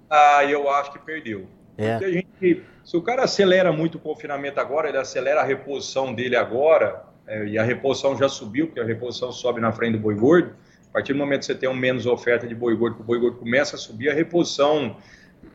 Ah, 0.10 0.43
eu 0.46 0.67
acho 0.67 0.91
que 0.91 1.00
perdeu. 1.00 1.46
É. 1.77 1.91
Porque 1.91 2.05
a 2.05 2.12
gente, 2.12 2.63
se 2.84 2.98
o 2.98 3.03
cara 3.03 3.24
acelera 3.24 3.72
muito 3.72 4.00
o 4.00 4.01
confinamento 4.01 4.60
agora, 4.60 4.89
ele 4.89 4.98
acelera 4.98 5.41
a 5.41 5.43
reposição 5.43 6.12
dele 6.12 6.36
agora, 6.36 7.05
é, 7.28 7.46
e 7.46 7.58
a 7.58 7.63
reposição 7.63 8.18
já 8.18 8.28
subiu, 8.28 8.68
porque 8.68 8.80
a 8.80 8.86
reposição 8.86 9.32
sobe 9.32 9.62
na 9.62 9.72
frente 9.72 9.94
do 9.94 10.00
boi 10.00 10.16
gordo. 10.16 10.54
A 10.90 10.94
partir 10.94 11.13
do 11.13 11.20
momento 11.20 11.40
que 11.42 11.46
você 11.46 11.56
tem 11.56 11.70
um 11.70 11.75
menos 11.75 12.06
oferta 12.06 12.48
de 12.48 12.54
boi 12.54 12.75
gordo, 12.75 12.98
que 12.98 13.01
o 13.01 13.06
boi 13.06 13.20
gordo 13.20 13.38
começa 13.38 13.75
a 13.75 13.80
subir, 13.80 14.10
a 14.10 14.13
reposição 14.13 14.98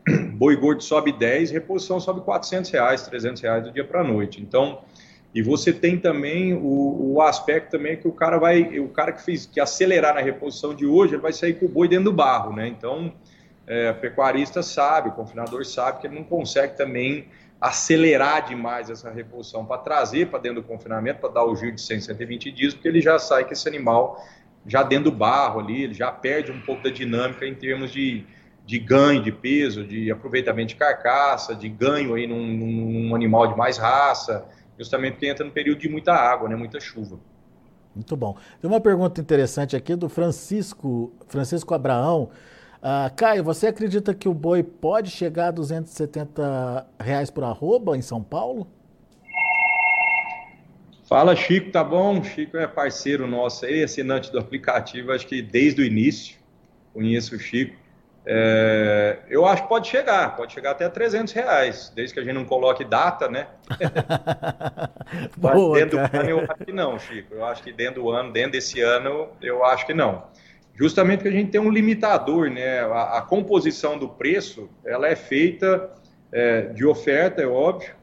boi 0.33 0.55
gordo 0.55 0.81
sobe 0.81 1.11
10, 1.11 1.51
reposição 1.51 1.99
sobe 1.99 2.21
400 2.21 2.71
reais, 2.71 3.03
300 3.03 3.41
reais 3.41 3.63
do 3.63 3.71
dia 3.71 3.83
para 3.83 4.01
a 4.01 4.03
noite. 4.03 4.41
Então, 4.41 4.81
e 5.33 5.41
você 5.41 5.71
tem 5.71 5.97
também 5.97 6.53
o, 6.53 7.13
o, 7.13 7.21
aspecto 7.21 7.71
também 7.71 7.97
que 7.97 8.07
o 8.07 8.11
cara 8.11 8.39
vai, 8.39 8.79
o 8.79 8.89
cara 8.89 9.11
que 9.11 9.21
fez, 9.21 9.45
que 9.45 9.59
acelerar 9.59 10.15
na 10.15 10.21
reposição 10.21 10.73
de 10.73 10.85
hoje, 10.85 11.13
ele 11.13 11.21
vai 11.21 11.33
sair 11.33 11.53
com 11.53 11.65
o 11.65 11.69
boi 11.69 11.87
dentro 11.87 12.05
do 12.05 12.13
barro, 12.13 12.55
né? 12.55 12.67
Então, 12.67 13.13
é, 13.67 13.93
pecuarista 13.93 14.63
sabe, 14.63 15.09
o 15.09 15.11
confinador 15.11 15.63
sabe 15.65 15.99
que 15.99 16.07
ele 16.07 16.15
não 16.15 16.23
consegue 16.23 16.75
também 16.75 17.27
acelerar 17.59 18.45
demais 18.45 18.89
essa 18.89 19.09
reposição 19.09 19.65
para 19.65 19.77
trazer 19.79 20.27
para 20.27 20.39
dentro 20.39 20.61
do 20.61 20.67
confinamento, 20.67 21.19
para 21.19 21.29
dar 21.29 21.43
o 21.43 21.55
giro 21.55 21.73
de 21.73 21.81
100, 21.81 22.01
120 22.01 22.51
dias, 22.51 22.73
porque 22.73 22.87
ele 22.87 23.01
já 23.01 23.17
sai 23.17 23.45
com 23.45 23.53
esse 23.53 23.67
animal 23.67 24.23
já 24.65 24.83
dentro 24.83 25.09
do 25.09 25.17
barro 25.17 25.59
ali, 25.59 25.83
ele 25.83 25.93
já 25.93 26.11
perde 26.11 26.51
um 26.51 26.61
pouco 26.61 26.83
da 26.83 26.89
dinâmica 26.89 27.45
em 27.47 27.55
termos 27.55 27.91
de, 27.91 28.25
de 28.65 28.77
ganho 28.77 29.23
de 29.23 29.31
peso, 29.31 29.83
de 29.85 30.11
aproveitamento 30.11 30.69
de 30.69 30.75
carcaça, 30.75 31.55
de 31.55 31.69
ganho 31.69 32.13
aí 32.13 32.27
num, 32.27 32.45
num 32.45 33.15
animal 33.15 33.47
de 33.47 33.57
mais 33.57 33.77
raça, 33.77 34.45
justamente 34.77 35.13
porque 35.13 35.27
entra 35.27 35.45
no 35.45 35.51
período 35.51 35.79
de 35.79 35.89
muita 35.89 36.13
água, 36.13 36.49
né, 36.49 36.55
muita 36.55 36.79
chuva. 36.79 37.17
Muito 37.95 38.15
bom. 38.15 38.37
Tem 38.61 38.69
uma 38.69 38.79
pergunta 38.79 39.19
interessante 39.19 39.75
aqui 39.75 39.95
do 39.95 40.07
Francisco, 40.07 41.11
Francisco 41.27 41.73
Abraão. 41.73 42.29
Uh, 42.77 43.13
Caio, 43.15 43.43
você 43.43 43.67
acredita 43.67 44.13
que 44.13 44.29
o 44.29 44.33
boi 44.33 44.61
pode 44.61 45.09
chegar 45.09 45.47
a 45.47 45.51
270 45.51 46.85
reais 46.99 47.29
por 47.29 47.43
arroba 47.43 47.97
em 47.97 48.01
São 48.01 48.21
Paulo? 48.21 48.67
Fala, 51.07 51.35
Chico, 51.35 51.71
tá 51.71 51.83
bom? 51.83 52.23
Chico 52.23 52.57
é 52.57 52.67
parceiro 52.67 53.25
nosso 53.25 53.65
aí, 53.65 53.83
assinante 53.83 54.31
do 54.31 54.37
aplicativo, 54.37 55.11
acho 55.11 55.25
que 55.25 55.41
desde 55.41 55.81
o 55.81 55.85
início 55.85 56.37
conheço 56.93 57.35
o 57.35 57.39
Chico. 57.39 57.75
É, 58.29 59.19
eu 59.29 59.45
acho 59.45 59.63
que 59.63 59.69
pode 59.69 59.87
chegar, 59.87 60.35
pode 60.35 60.51
chegar 60.51 60.71
até 60.71 60.89
300 60.89 61.33
reais, 61.33 61.91
desde 61.95 62.13
que 62.13 62.19
a 62.19 62.23
gente 62.23 62.33
não 62.33 62.43
coloque 62.43 62.83
data, 62.83 63.29
né? 63.29 63.47
Mas 65.41 65.71
dentro 65.79 65.97
cara. 65.97 66.09
do 66.09 66.19
ano 66.19 66.29
eu 66.29 66.39
acho 66.39 66.65
que 66.65 66.73
não, 66.73 66.99
Chico. 66.99 67.33
Eu 67.33 67.45
acho 67.45 67.63
que 67.63 67.71
dentro 67.71 68.03
do 68.03 68.09
ano, 68.11 68.33
dentro 68.33 68.51
desse 68.51 68.81
ano, 68.81 69.29
eu 69.41 69.63
acho 69.63 69.85
que 69.85 69.93
não 69.93 70.23
justamente 70.77 71.17
porque 71.19 71.29
a 71.29 71.39
gente 71.39 71.49
tem 71.49 71.59
um 71.59 71.69
limitador, 71.69 72.49
né? 72.49 72.81
A, 72.81 73.17
a 73.17 73.21
composição 73.21 73.97
do 73.97 74.07
preço, 74.07 74.69
ela 74.85 75.07
é 75.07 75.15
feita 75.15 75.89
é, 76.31 76.61
de 76.67 76.85
oferta, 76.85 77.41
é 77.41 77.47
óbvio, 77.47 77.95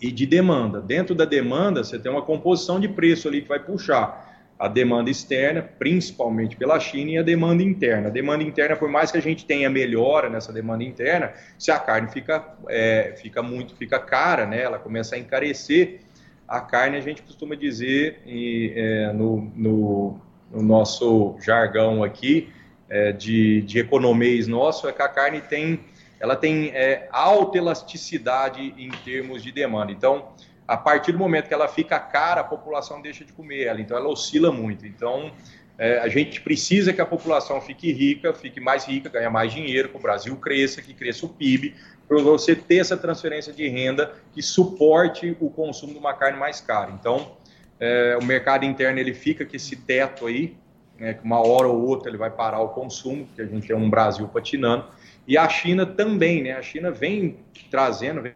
e 0.00 0.10
de 0.10 0.26
demanda. 0.26 0.80
Dentro 0.80 1.14
da 1.14 1.24
demanda, 1.24 1.84
você 1.84 1.98
tem 1.98 2.10
uma 2.10 2.22
composição 2.22 2.80
de 2.80 2.88
preço 2.88 3.28
ali 3.28 3.42
que 3.42 3.48
vai 3.48 3.60
puxar 3.60 4.32
a 4.58 4.68
demanda 4.68 5.10
externa, 5.10 5.62
principalmente 5.62 6.56
pela 6.56 6.78
China, 6.78 7.10
e 7.10 7.18
a 7.18 7.22
demanda 7.22 7.62
interna. 7.62 8.08
A 8.08 8.10
demanda 8.10 8.42
interna, 8.42 8.76
por 8.76 8.88
mais 8.88 9.10
que 9.10 9.18
a 9.18 9.22
gente 9.22 9.44
tenha 9.44 9.68
melhora 9.68 10.30
nessa 10.30 10.52
demanda 10.52 10.84
interna, 10.84 11.32
se 11.58 11.70
a 11.70 11.78
carne 11.78 12.08
fica, 12.08 12.54
é, 12.68 13.14
fica 13.20 13.42
muito, 13.42 13.74
fica 13.76 13.98
cara, 13.98 14.46
né? 14.46 14.62
Ela 14.62 14.78
começa 14.78 15.16
a 15.16 15.18
encarecer. 15.18 16.00
A 16.46 16.60
carne, 16.60 16.96
a 16.96 17.00
gente 17.00 17.22
costuma 17.22 17.54
dizer 17.54 18.20
e, 18.26 18.72
é, 18.76 19.12
no, 19.12 19.50
no 19.56 20.20
no 20.54 20.62
nosso 20.62 21.36
jargão 21.40 22.02
aqui 22.02 22.52
é, 22.88 23.12
de, 23.12 23.62
de 23.62 23.78
economês 23.78 24.46
nosso, 24.46 24.88
é 24.88 24.92
que 24.92 25.02
a 25.02 25.08
carne 25.08 25.40
tem, 25.40 25.80
ela 26.20 26.36
tem 26.36 26.68
é, 26.68 27.08
alta 27.10 27.58
elasticidade 27.58 28.74
em 28.78 28.90
termos 29.04 29.42
de 29.42 29.50
demanda. 29.50 29.90
Então, 29.90 30.28
a 30.66 30.76
partir 30.76 31.12
do 31.12 31.18
momento 31.18 31.48
que 31.48 31.54
ela 31.54 31.68
fica 31.68 31.98
cara, 31.98 32.40
a 32.40 32.44
população 32.44 33.02
deixa 33.02 33.24
de 33.24 33.32
comer 33.32 33.64
ela. 33.64 33.80
Então, 33.80 33.96
ela 33.96 34.08
oscila 34.08 34.50
muito. 34.50 34.86
Então, 34.86 35.32
é, 35.76 35.98
a 35.98 36.08
gente 36.08 36.40
precisa 36.40 36.92
que 36.92 37.00
a 37.00 37.06
população 37.06 37.60
fique 37.60 37.92
rica, 37.92 38.32
fique 38.32 38.60
mais 38.60 38.84
rica, 38.84 39.08
ganhe 39.08 39.28
mais 39.28 39.52
dinheiro, 39.52 39.88
que 39.88 39.96
o 39.96 40.00
Brasil 40.00 40.36
cresça, 40.36 40.80
que 40.80 40.94
cresça 40.94 41.26
o 41.26 41.28
PIB, 41.28 41.74
para 42.06 42.18
você 42.22 42.54
ter 42.54 42.76
essa 42.76 42.96
transferência 42.96 43.52
de 43.52 43.66
renda 43.68 44.12
que 44.32 44.40
suporte 44.42 45.36
o 45.40 45.50
consumo 45.50 45.92
de 45.92 45.98
uma 45.98 46.14
carne 46.14 46.38
mais 46.38 46.60
cara. 46.60 46.92
Então, 46.92 47.36
é, 47.84 48.16
o 48.16 48.24
mercado 48.24 48.64
interno 48.64 48.98
ele 48.98 49.12
fica 49.12 49.44
com 49.44 49.54
esse 49.54 49.76
teto 49.76 50.26
aí, 50.26 50.56
né, 50.98 51.12
que 51.12 51.22
uma 51.22 51.38
hora 51.38 51.68
ou 51.68 51.86
outra 51.86 52.08
ele 52.08 52.16
vai 52.16 52.30
parar 52.30 52.60
o 52.60 52.70
consumo, 52.70 53.26
porque 53.26 53.42
a 53.42 53.46
gente 53.46 53.66
tem 53.66 53.76
um 53.76 53.90
Brasil 53.90 54.26
patinando, 54.26 54.86
e 55.28 55.36
a 55.36 55.46
China 55.50 55.84
também, 55.84 56.42
né? 56.42 56.52
A 56.52 56.62
China 56.62 56.90
vem 56.90 57.36
trazendo 57.70 58.22
vem 58.22 58.32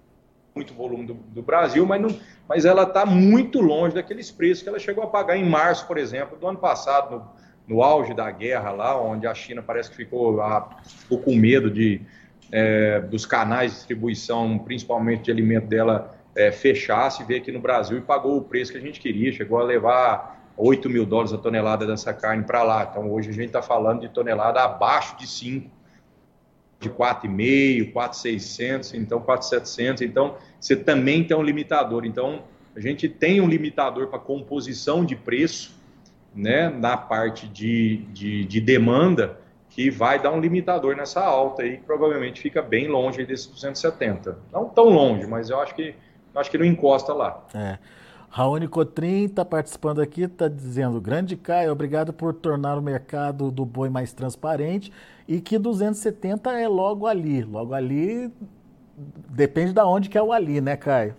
muito 0.55 0.75
volume 0.75 1.07
do, 1.07 1.15
do, 1.15 1.43
Brasil, 1.43 1.87
mas, 1.87 2.01
não, 2.01 2.09
mas 2.49 2.65
ela 2.65 2.83
está 2.83 3.07
muito 3.07 3.61
longe 3.61 3.95
daqueles 3.95 4.31
preços 4.31 4.63
que 4.63 4.69
ela 4.69 4.79
chegou 4.79 5.05
a 5.05 5.07
pagar 5.07 5.37
em 5.37 5.49
março, 5.49 5.87
por 5.87 5.97
exemplo, 5.97 6.37
do 6.37 6.47
ano 6.47 6.59
passado, 6.59 7.17
no, 7.67 7.77
no 7.77 7.83
auge 7.83 8.13
da 8.13 8.31
guerra 8.31 8.71
lá, 8.71 9.01
onde 9.01 9.27
a 9.27 9.35
China 9.35 9.63
parece 9.63 9.91
que 9.91 9.97
ficou, 9.97 10.43
a, 10.43 10.79
ficou 10.85 11.21
com 11.21 11.35
medo 11.35 11.71
de, 11.71 12.03
é, 12.51 13.01
dos 13.01 13.25
canais 13.25 13.71
de 13.71 13.77
distribuição, 13.79 14.59
principalmente 14.59 15.25
de 15.25 15.31
alimento 15.31 15.69
dela, 15.69 16.18
é, 16.39 16.53
fechasse, 16.53 17.25
veio 17.25 17.41
aqui 17.41 17.51
no 17.51 17.59
Brasil 17.59 17.99
e 17.99 18.01
pagou 18.01 18.37
o 18.37 18.43
preço 18.43 18.71
que 18.71 18.79
a 18.79 18.81
gente 18.81 19.01
queria, 19.01 19.33
chegou 19.33 19.59
a 19.59 19.65
levar 19.65 20.53
8 20.57 20.89
mil 20.89 21.05
dólares 21.05 21.33
a 21.33 21.39
tonelada 21.39 21.85
dessa 21.85 22.15
carne 22.15 22.45
para 22.45 22.63
lá. 22.63 22.87
Então 22.89 23.11
hoje 23.11 23.31
a 23.31 23.33
gente 23.33 23.47
está 23.47 23.61
falando 23.61 24.03
de 24.03 24.09
tonelada 24.09 24.63
abaixo 24.63 25.19
de 25.19 25.27
5, 25.27 25.69
de 26.79 26.91
4,5, 26.91 27.93
4,600, 27.93 28.95
então 28.95 29.21
4,700. 29.21 30.03
Então 30.03 30.37
você 30.61 30.77
também 30.77 31.25
tem 31.25 31.37
um 31.37 31.43
limitador. 31.43 32.05
Então 32.05 32.45
a 32.77 32.79
gente 32.79 33.09
tem 33.09 33.41
um 33.41 33.49
limitador 33.49 34.07
para 34.07 34.21
composição 34.21 35.05
de 35.05 35.17
preço, 35.17 35.77
né, 36.33 36.69
na 36.69 36.97
parte 36.97 37.49
de, 37.49 37.97
de, 38.13 38.45
de 38.45 38.61
demanda, 38.61 39.41
que 39.71 39.91
vai 39.91 40.23
dar 40.23 40.31
um 40.31 40.39
limitador 40.39 40.95
nessa 40.95 41.21
alta 41.21 41.63
aí, 41.63 41.79
que 41.79 41.83
provavelmente 41.83 42.41
fica 42.41 42.63
bem 42.63 42.87
longe 42.87 43.27
desses 43.27 43.47
270. 43.47 44.39
Não 44.53 44.69
tão 44.69 44.89
longe, 44.89 45.27
mas 45.27 45.51
eu 45.51 45.59
acho 45.61 45.75
que 45.75 45.97
acho 46.35 46.51
que 46.51 46.59
não 46.59 46.65
encosta 46.65 47.13
lá. 47.13 47.45
É. 47.55 47.79
Raoni 48.31 48.69
Cotrim 48.69 49.25
está 49.25 49.45
participando 49.45 50.01
aqui, 50.01 50.23
está 50.23 50.49
dizendo: 50.49 51.01
Grande 51.01 51.37
Caio, 51.37 51.73
obrigado 51.73 52.13
por 52.13 52.35
tornar 52.35 52.77
o 52.77 52.83
mercado 52.83 53.51
do 53.51 53.65
boi 53.65 53.89
mais 53.89 54.13
transparente 54.13 54.93
e 55.27 55.41
que 55.41 55.59
270 55.59 56.53
é 56.53 56.69
logo 56.69 57.07
ali. 57.07 57.43
Logo 57.43 57.75
ali 57.75 58.31
depende 59.29 59.73
da 59.73 59.83
de 59.83 59.89
onde 59.89 60.09
que 60.09 60.19
é 60.19 60.23
o 60.23 60.33
ali, 60.33 60.61
né, 60.61 60.77
Caio? 60.77 61.17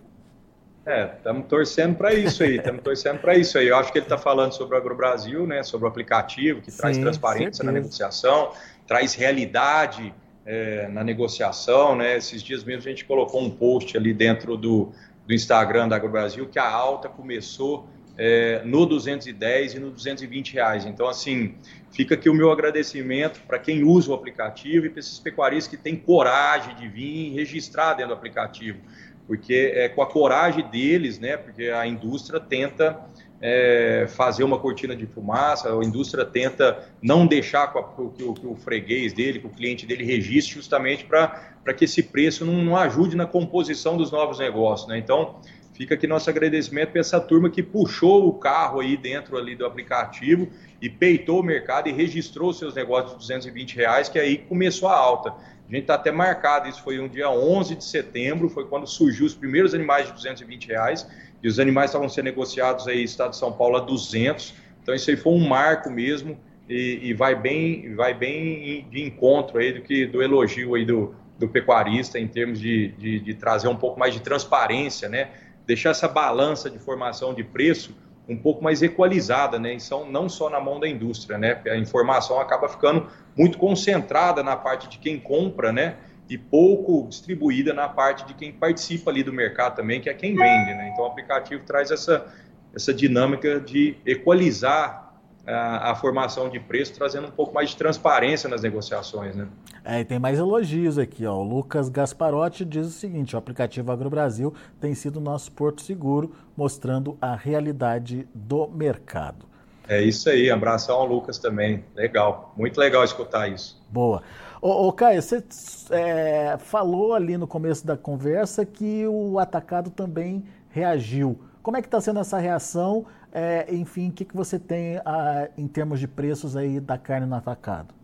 É, 0.86 1.12
estamos 1.16 1.46
torcendo 1.46 1.96
para 1.96 2.12
isso 2.14 2.42
aí, 2.42 2.56
estamos 2.56 2.82
torcendo 2.82 3.18
para 3.18 3.36
isso 3.36 3.58
aí. 3.58 3.68
Eu 3.68 3.76
acho 3.76 3.92
que 3.92 3.98
ele 3.98 4.06
está 4.06 4.16
falando 4.16 4.52
sobre 4.52 4.74
o 4.74 4.78
AgroBrasil, 4.78 5.46
né, 5.46 5.62
sobre 5.62 5.86
o 5.86 5.88
aplicativo 5.88 6.60
que 6.60 6.70
Sim, 6.70 6.78
traz 6.78 6.98
transparência 6.98 7.52
certeza. 7.52 7.64
na 7.64 7.72
negociação, 7.72 8.52
traz 8.86 9.14
realidade 9.14 10.14
é, 10.50 10.88
na 10.88 11.04
negociação, 11.04 11.94
né? 11.94 12.16
Esses 12.16 12.42
dias 12.42 12.64
mesmo 12.64 12.82
a 12.84 12.90
gente 12.90 13.04
colocou 13.04 13.40
um 13.40 13.48
post 13.48 13.96
ali 13.96 14.12
dentro 14.12 14.56
do, 14.56 14.90
do 15.24 15.32
Instagram 15.32 15.86
da 15.86 15.94
AgroBrasil 15.94 16.48
que 16.48 16.58
a 16.58 16.68
alta 16.68 17.08
começou 17.08 17.88
é, 18.18 18.60
no 18.64 18.84
210 18.84 19.74
e 19.74 19.78
no 19.78 19.92
220 19.92 20.54
reais. 20.54 20.84
Então, 20.84 21.08
assim, 21.08 21.54
fica 21.92 22.16
aqui 22.16 22.28
o 22.28 22.34
meu 22.34 22.50
agradecimento 22.50 23.40
para 23.46 23.60
quem 23.60 23.84
usa 23.84 24.10
o 24.10 24.14
aplicativo 24.14 24.86
e 24.86 24.90
para 24.90 24.98
esses 24.98 25.20
pecuaristas 25.20 25.68
que 25.68 25.80
têm 25.80 25.94
coragem 25.94 26.74
de 26.74 26.88
vir 26.88 27.32
registrar 27.32 27.94
dentro 27.94 28.08
do 28.08 28.14
aplicativo, 28.14 28.80
porque 29.28 29.72
é 29.72 29.88
com 29.88 30.02
a 30.02 30.06
coragem 30.06 30.68
deles, 30.68 31.20
né? 31.20 31.36
Porque 31.36 31.66
a 31.68 31.86
indústria 31.86 32.40
tenta 32.40 32.98
é, 33.40 34.06
fazer 34.08 34.44
uma 34.44 34.58
cortina 34.58 34.94
de 34.94 35.06
fumaça, 35.06 35.72
a 35.72 35.84
indústria 35.84 36.24
tenta 36.24 36.90
não 37.02 37.26
deixar 37.26 37.72
que 37.72 37.78
o, 37.78 38.10
que, 38.10 38.22
o, 38.22 38.34
que 38.34 38.46
o, 38.46 38.54
freguês 38.54 39.12
dele, 39.12 39.38
que 39.38 39.46
o 39.46 39.50
cliente 39.50 39.86
dele 39.86 40.04
registre 40.04 40.54
justamente 40.54 41.04
para 41.06 41.74
que 41.74 41.86
esse 41.86 42.02
preço 42.02 42.44
não, 42.44 42.62
não, 42.62 42.76
ajude 42.76 43.16
na 43.16 43.26
composição 43.26 43.96
dos 43.96 44.10
novos 44.10 44.38
negócios. 44.38 44.88
Né? 44.88 44.98
Então, 44.98 45.36
fica 45.72 45.94
aqui 45.94 46.06
nosso 46.06 46.28
agradecimento 46.28 46.90
para 46.90 47.00
essa 47.00 47.18
turma 47.18 47.48
que 47.48 47.62
puxou 47.62 48.28
o 48.28 48.34
carro 48.34 48.80
aí 48.80 48.96
dentro 48.96 49.38
ali 49.38 49.56
do 49.56 49.64
aplicativo 49.64 50.48
e 50.82 50.90
peitou 50.90 51.40
o 51.40 51.42
mercado 51.42 51.88
e 51.88 51.92
registrou 51.92 52.52
seus 52.52 52.74
negócios 52.74 53.12
de 53.12 53.18
220 53.18 53.74
reais, 53.76 54.08
que 54.10 54.18
aí 54.18 54.36
começou 54.36 54.88
a 54.88 54.96
alta. 54.96 55.34
A 55.70 55.72
gente 55.72 55.82
está 55.82 55.94
até 55.94 56.10
marcado, 56.10 56.68
isso 56.68 56.82
foi 56.82 56.98
um 56.98 57.06
dia 57.06 57.30
11 57.30 57.76
de 57.76 57.84
setembro, 57.84 58.48
foi 58.48 58.66
quando 58.66 58.88
surgiu 58.88 59.24
os 59.24 59.34
primeiros 59.36 59.72
animais 59.72 60.08
de 60.08 60.12
220 60.14 60.66
reais, 60.66 61.08
e 61.40 61.46
os 61.46 61.60
animais 61.60 61.90
estavam 61.90 62.08
sendo 62.08 62.24
negociados 62.24 62.88
aí, 62.88 63.04
Estado 63.04 63.30
de 63.30 63.36
São 63.36 63.52
Paulo, 63.52 63.76
a 63.76 63.80
200. 63.80 64.52
Então, 64.82 64.92
isso 64.92 65.08
aí 65.08 65.16
foi 65.16 65.32
um 65.32 65.46
marco 65.46 65.88
mesmo 65.88 66.36
e, 66.68 66.98
e, 67.02 67.14
vai 67.14 67.36
bem, 67.36 67.94
vai 67.94 68.12
bem 68.12 68.84
de 68.90 69.00
encontro 69.00 69.58
aí 69.58 69.72
do 69.72 69.80
que 69.80 70.06
do 70.06 70.20
elogio 70.20 70.74
aí 70.74 70.84
do, 70.84 71.14
do 71.38 71.48
pecuarista 71.48 72.18
em 72.18 72.26
termos 72.26 72.58
de, 72.58 72.88
de, 72.98 73.20
de 73.20 73.34
trazer 73.34 73.68
um 73.68 73.76
pouco 73.76 73.98
mais 73.98 74.12
de 74.12 74.20
transparência, 74.20 75.08
né? 75.08 75.30
Deixar 75.66 75.90
essa 75.90 76.08
balança 76.08 76.68
de 76.68 76.80
formação 76.80 77.32
de 77.32 77.44
preço 77.44 77.94
um 78.30 78.36
pouco 78.36 78.62
mais 78.62 78.80
equalizada, 78.80 79.58
né? 79.58 79.76
São 79.80 80.08
não 80.08 80.28
só 80.28 80.48
na 80.48 80.60
mão 80.60 80.78
da 80.78 80.88
indústria, 80.88 81.36
né? 81.36 81.60
A 81.66 81.76
informação 81.76 82.38
acaba 82.38 82.68
ficando 82.68 83.08
muito 83.36 83.58
concentrada 83.58 84.40
na 84.40 84.56
parte 84.56 84.88
de 84.88 84.98
quem 84.98 85.18
compra, 85.18 85.72
né? 85.72 85.96
E 86.28 86.38
pouco 86.38 87.08
distribuída 87.08 87.74
na 87.74 87.88
parte 87.88 88.24
de 88.24 88.34
quem 88.34 88.52
participa 88.52 89.10
ali 89.10 89.24
do 89.24 89.32
mercado 89.32 89.74
também, 89.74 90.00
que 90.00 90.08
é 90.08 90.14
quem 90.14 90.36
vende, 90.36 90.74
né? 90.74 90.90
Então 90.92 91.04
o 91.04 91.08
aplicativo 91.08 91.64
traz 91.64 91.90
essa, 91.90 92.24
essa 92.72 92.94
dinâmica 92.94 93.58
de 93.58 93.96
equalizar 94.06 95.09
a, 95.50 95.90
a, 95.90 95.94
formação 95.94 96.48
de 96.48 96.58
preço, 96.60 96.94
trazendo 96.94 97.28
um 97.28 97.30
pouco 97.30 97.52
mais 97.52 97.70
de 97.70 97.76
transparência 97.76 98.48
nas 98.48 98.62
negociações. 98.62 99.34
Né? 99.34 99.48
É, 99.84 100.00
e 100.00 100.04
tem 100.04 100.18
mais 100.18 100.38
elogios 100.38 100.98
aqui. 100.98 101.26
Ó. 101.26 101.36
O 101.36 101.42
Lucas 101.42 101.88
Gasparotti 101.88 102.64
diz 102.64 102.86
o 102.86 102.90
seguinte: 102.90 103.34
o 103.34 103.38
aplicativo 103.38 103.90
AgroBrasil 103.90 104.54
tem 104.80 104.94
sido 104.94 105.20
nosso 105.20 105.52
porto 105.52 105.82
seguro, 105.82 106.34
mostrando 106.56 107.16
a 107.20 107.34
realidade 107.34 108.28
do 108.34 108.68
mercado. 108.68 109.50
É 109.88 110.00
isso 110.00 110.30
aí, 110.30 110.48
abração 110.48 110.96
ao 110.96 111.06
Lucas 111.06 111.36
também. 111.36 111.84
Legal, 111.96 112.54
muito 112.56 112.78
legal 112.78 113.02
escutar 113.02 113.48
isso. 113.48 113.82
Boa. 113.90 114.22
Ô, 114.62 114.86
ô 114.86 114.92
Caio, 114.92 115.20
você 115.20 115.42
é, 115.90 116.56
falou 116.58 117.12
ali 117.12 117.36
no 117.36 117.46
começo 117.46 117.84
da 117.84 117.96
conversa 117.96 118.64
que 118.64 119.04
o 119.08 119.38
atacado 119.38 119.90
também 119.90 120.44
reagiu. 120.68 121.40
Como 121.62 121.76
é 121.76 121.80
que 121.80 121.88
está 121.88 122.00
sendo 122.00 122.20
essa 122.20 122.38
reação? 122.38 123.04
É, 123.32 123.66
enfim, 123.70 124.08
o 124.08 124.12
que, 124.12 124.24
que 124.24 124.36
você 124.36 124.58
tem 124.58 124.96
a, 125.04 125.48
em 125.56 125.68
termos 125.68 126.00
de 126.00 126.08
preços 126.08 126.56
aí 126.56 126.80
da 126.80 126.98
carne 126.98 127.26
no 127.26 127.34
atacado? 127.34 127.94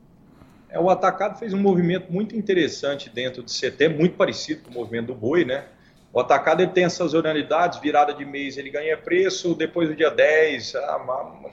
É, 0.69 0.79
o 0.79 0.89
atacado 0.89 1.39
fez 1.39 1.53
um 1.53 1.59
movimento 1.59 2.13
muito 2.13 2.37
interessante 2.37 3.11
dentro 3.11 3.43
de 3.43 3.51
setembro, 3.51 3.99
muito 3.99 4.17
parecido 4.17 4.63
com 4.63 4.71
o 4.71 4.75
movimento 4.75 5.07
do 5.07 5.15
boi, 5.15 5.45
né? 5.45 5.65
O 6.13 6.21
atacado 6.21 6.63
ele 6.63 6.71
tem 6.71 6.85
essas 6.85 6.99
sazonalidades, 6.99 7.79
virada 7.79 8.15
de 8.15 8.25
mês 8.25 8.57
ele 8.57 8.71
ganha 8.71 8.97
preço, 8.97 9.55
depois 9.55 9.89
do 9.89 9.95
dia 9.95 10.11
10, 10.11 10.75
a, 10.77 10.97
uma, 10.97 11.23
uma 11.23 11.51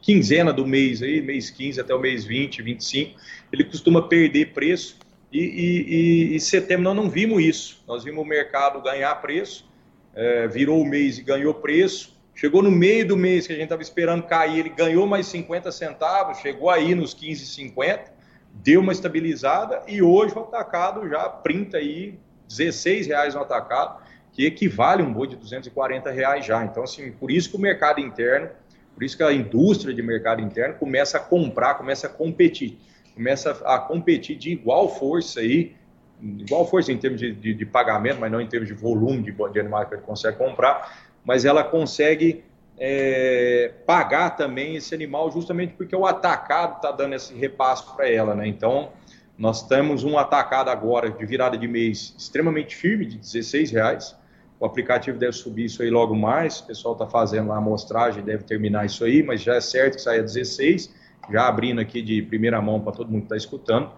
quinzena 0.00 0.52
do 0.52 0.64
mês 0.64 1.02
aí, 1.02 1.20
mês 1.20 1.50
15 1.50 1.80
até 1.80 1.94
o 1.94 1.98
mês 1.98 2.24
20, 2.24 2.62
25, 2.62 3.18
ele 3.52 3.64
costuma 3.64 4.06
perder 4.08 4.52
preço 4.52 4.96
e, 5.32 5.40
e, 5.40 6.32
e, 6.32 6.36
e 6.36 6.40
setembro 6.40 6.84
nós 6.84 6.96
não 6.96 7.10
vimos 7.10 7.42
isso. 7.42 7.82
Nós 7.86 8.04
vimos 8.04 8.22
o 8.22 8.26
mercado 8.26 8.80
ganhar 8.80 9.14
preço, 9.16 9.68
é, 10.14 10.46
virou 10.46 10.80
o 10.80 10.86
mês 10.86 11.18
e 11.18 11.22
ganhou 11.22 11.52
preço. 11.52 12.15
Chegou 12.36 12.62
no 12.62 12.70
meio 12.70 13.08
do 13.08 13.16
mês 13.16 13.46
que 13.46 13.54
a 13.54 13.56
gente 13.56 13.64
estava 13.64 13.80
esperando 13.80 14.22
cair, 14.24 14.58
ele 14.58 14.68
ganhou 14.68 15.06
mais 15.06 15.26
50 15.26 15.72
centavos, 15.72 16.36
chegou 16.36 16.68
aí 16.68 16.94
nos 16.94 17.14
15,50, 17.14 18.10
deu 18.52 18.82
uma 18.82 18.92
estabilizada 18.92 19.80
e 19.88 20.02
hoje 20.02 20.34
o 20.36 20.40
atacado 20.40 21.08
já 21.08 21.30
printa 21.30 21.78
aí 21.78 22.18
16 22.46 23.06
reais 23.06 23.34
no 23.34 23.40
atacado, 23.40 24.02
que 24.32 24.44
equivale 24.44 25.02
um 25.02 25.10
boi 25.10 25.28
de 25.28 25.36
240 25.36 26.10
reais 26.10 26.44
já. 26.44 26.62
Então, 26.62 26.82
assim, 26.82 27.10
por 27.10 27.30
isso 27.30 27.48
que 27.48 27.56
o 27.56 27.58
mercado 27.58 28.00
interno, 28.00 28.50
por 28.94 29.02
isso 29.02 29.16
que 29.16 29.22
a 29.22 29.32
indústria 29.32 29.94
de 29.94 30.02
mercado 30.02 30.42
interno 30.42 30.74
começa 30.74 31.16
a 31.16 31.20
comprar, 31.20 31.76
começa 31.76 32.06
a 32.06 32.10
competir, 32.10 32.78
começa 33.14 33.50
a 33.64 33.78
competir 33.78 34.36
de 34.36 34.50
igual 34.50 34.94
força 34.94 35.40
aí 35.40 35.74
igual 36.22 36.68
força 36.68 36.92
em 36.92 36.98
termos 36.98 37.20
de, 37.20 37.32
de, 37.32 37.54
de, 37.54 37.66
pagamento, 37.66 38.18
mas 38.20 38.32
não 38.32 38.40
em 38.40 38.46
termos 38.46 38.68
de 38.68 38.74
volume 38.74 39.22
de, 39.22 39.32
de 39.32 39.60
animais 39.60 39.88
que 39.88 39.94
ele 39.94 40.02
consegue 40.02 40.38
comprar, 40.38 41.05
mas 41.26 41.44
ela 41.44 41.64
consegue 41.64 42.44
é, 42.78 43.72
pagar 43.84 44.30
também 44.30 44.76
esse 44.76 44.94
animal 44.94 45.30
justamente 45.30 45.74
porque 45.74 45.96
o 45.96 46.06
atacado 46.06 46.76
está 46.76 46.92
dando 46.92 47.14
esse 47.14 47.34
repasso 47.34 47.94
para 47.96 48.08
ela, 48.08 48.34
né? 48.34 48.46
Então, 48.46 48.90
nós 49.36 49.66
temos 49.66 50.04
um 50.04 50.16
atacado 50.16 50.70
agora 50.70 51.10
de 51.10 51.26
virada 51.26 51.58
de 51.58 51.66
mês 51.66 52.14
extremamente 52.16 52.76
firme, 52.76 53.04
de 53.04 53.18
16 53.18 53.70
reais. 53.70 54.16
O 54.58 54.64
aplicativo 54.64 55.18
deve 55.18 55.32
subir 55.32 55.66
isso 55.66 55.82
aí 55.82 55.90
logo 55.90 56.14
mais. 56.14 56.60
O 56.60 56.66
pessoal 56.66 56.94
está 56.94 57.06
fazendo 57.06 57.48
lá 57.48 57.56
a 57.56 57.58
amostragem, 57.58 58.22
deve 58.22 58.44
terminar 58.44 58.86
isso 58.86 59.04
aí, 59.04 59.22
mas 59.22 59.42
já 59.42 59.56
é 59.56 59.60
certo 59.60 59.96
que 59.96 60.02
sai 60.02 60.20
a 60.20 60.22
16. 60.22 60.94
Já 61.30 61.48
abrindo 61.48 61.80
aqui 61.80 62.00
de 62.00 62.22
primeira 62.22 62.62
mão 62.62 62.80
para 62.80 62.92
todo 62.92 63.10
mundo 63.10 63.22
que 63.22 63.26
está 63.26 63.36
escutando. 63.36 63.90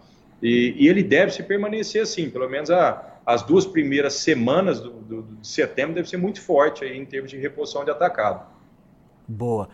E, 0.43 0.75
e, 0.77 0.89
ele 0.89 1.03
deve 1.03 1.33
se 1.33 1.43
permanecer 1.43 2.03
assim, 2.03 2.31
pelo 2.31 2.49
menos 2.49 2.71
a, 2.71 3.18
as 3.29 3.43
duas 3.43 3.67
primeiras 3.67 4.15
semanas 4.15 4.81
do, 4.81 4.91
do, 4.91 5.23
de 5.23 5.47
setembro 5.47 5.95
deve 5.95 6.09
ser 6.09 6.17
muito 6.17 6.41
forte 6.41 6.83
aí 6.83 6.97
em 6.97 7.05
termos 7.05 7.31
de 7.31 7.37
reposição 7.37 7.85
de 7.85 7.91
atacado. 7.91 8.47
Boa. 9.29 9.69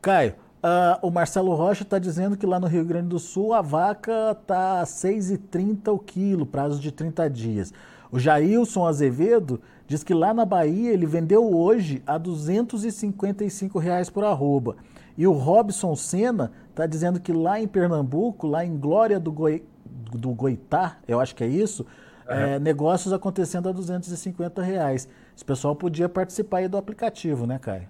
Caio, 0.00 0.34
uh, 0.62 1.04
o 1.04 1.10
Marcelo 1.10 1.52
Rocha 1.52 1.82
está 1.82 1.98
dizendo 1.98 2.36
que 2.36 2.46
lá 2.46 2.60
no 2.60 2.68
Rio 2.68 2.84
Grande 2.84 3.08
do 3.08 3.18
Sul 3.18 3.54
a 3.54 3.60
vaca 3.60 4.38
está 4.40 4.80
a 4.80 4.84
6,30 4.84 5.92
o 5.92 5.98
quilo, 5.98 6.46
prazo 6.46 6.80
de 6.80 6.92
30 6.92 7.28
dias. 7.28 7.74
O 8.08 8.20
Jailson 8.20 8.86
Azevedo 8.86 9.60
diz 9.84 10.04
que 10.04 10.14
lá 10.14 10.32
na 10.32 10.44
Bahia 10.44 10.92
ele 10.92 11.04
vendeu 11.04 11.52
hoje 11.52 12.04
a 12.06 12.16
255 12.16 13.80
reais 13.80 14.08
por 14.08 14.22
arroba. 14.22 14.76
E 15.18 15.26
o 15.26 15.32
Robson 15.32 15.96
Senna 15.96 16.52
está 16.70 16.86
dizendo 16.86 17.18
que 17.18 17.32
lá 17.32 17.60
em 17.60 17.66
Pernambuco, 17.66 18.46
lá 18.46 18.64
em 18.64 18.76
Glória 18.76 19.18
do, 19.18 19.32
Goi 19.32 19.64
do 20.12 20.32
Goitá, 20.32 20.98
eu 21.08 21.18
acho 21.18 21.34
que 21.34 21.42
é 21.42 21.48
isso. 21.48 21.84
É, 22.32 22.58
negócios 22.58 23.12
acontecendo 23.12 23.68
a 23.68 23.72
250 23.72 24.62
reais. 24.62 25.08
Esse 25.34 25.44
pessoal 25.44 25.74
podia 25.74 26.08
participar 26.08 26.58
aí 26.58 26.68
do 26.68 26.76
aplicativo, 26.76 27.46
né, 27.46 27.58
Caio? 27.58 27.88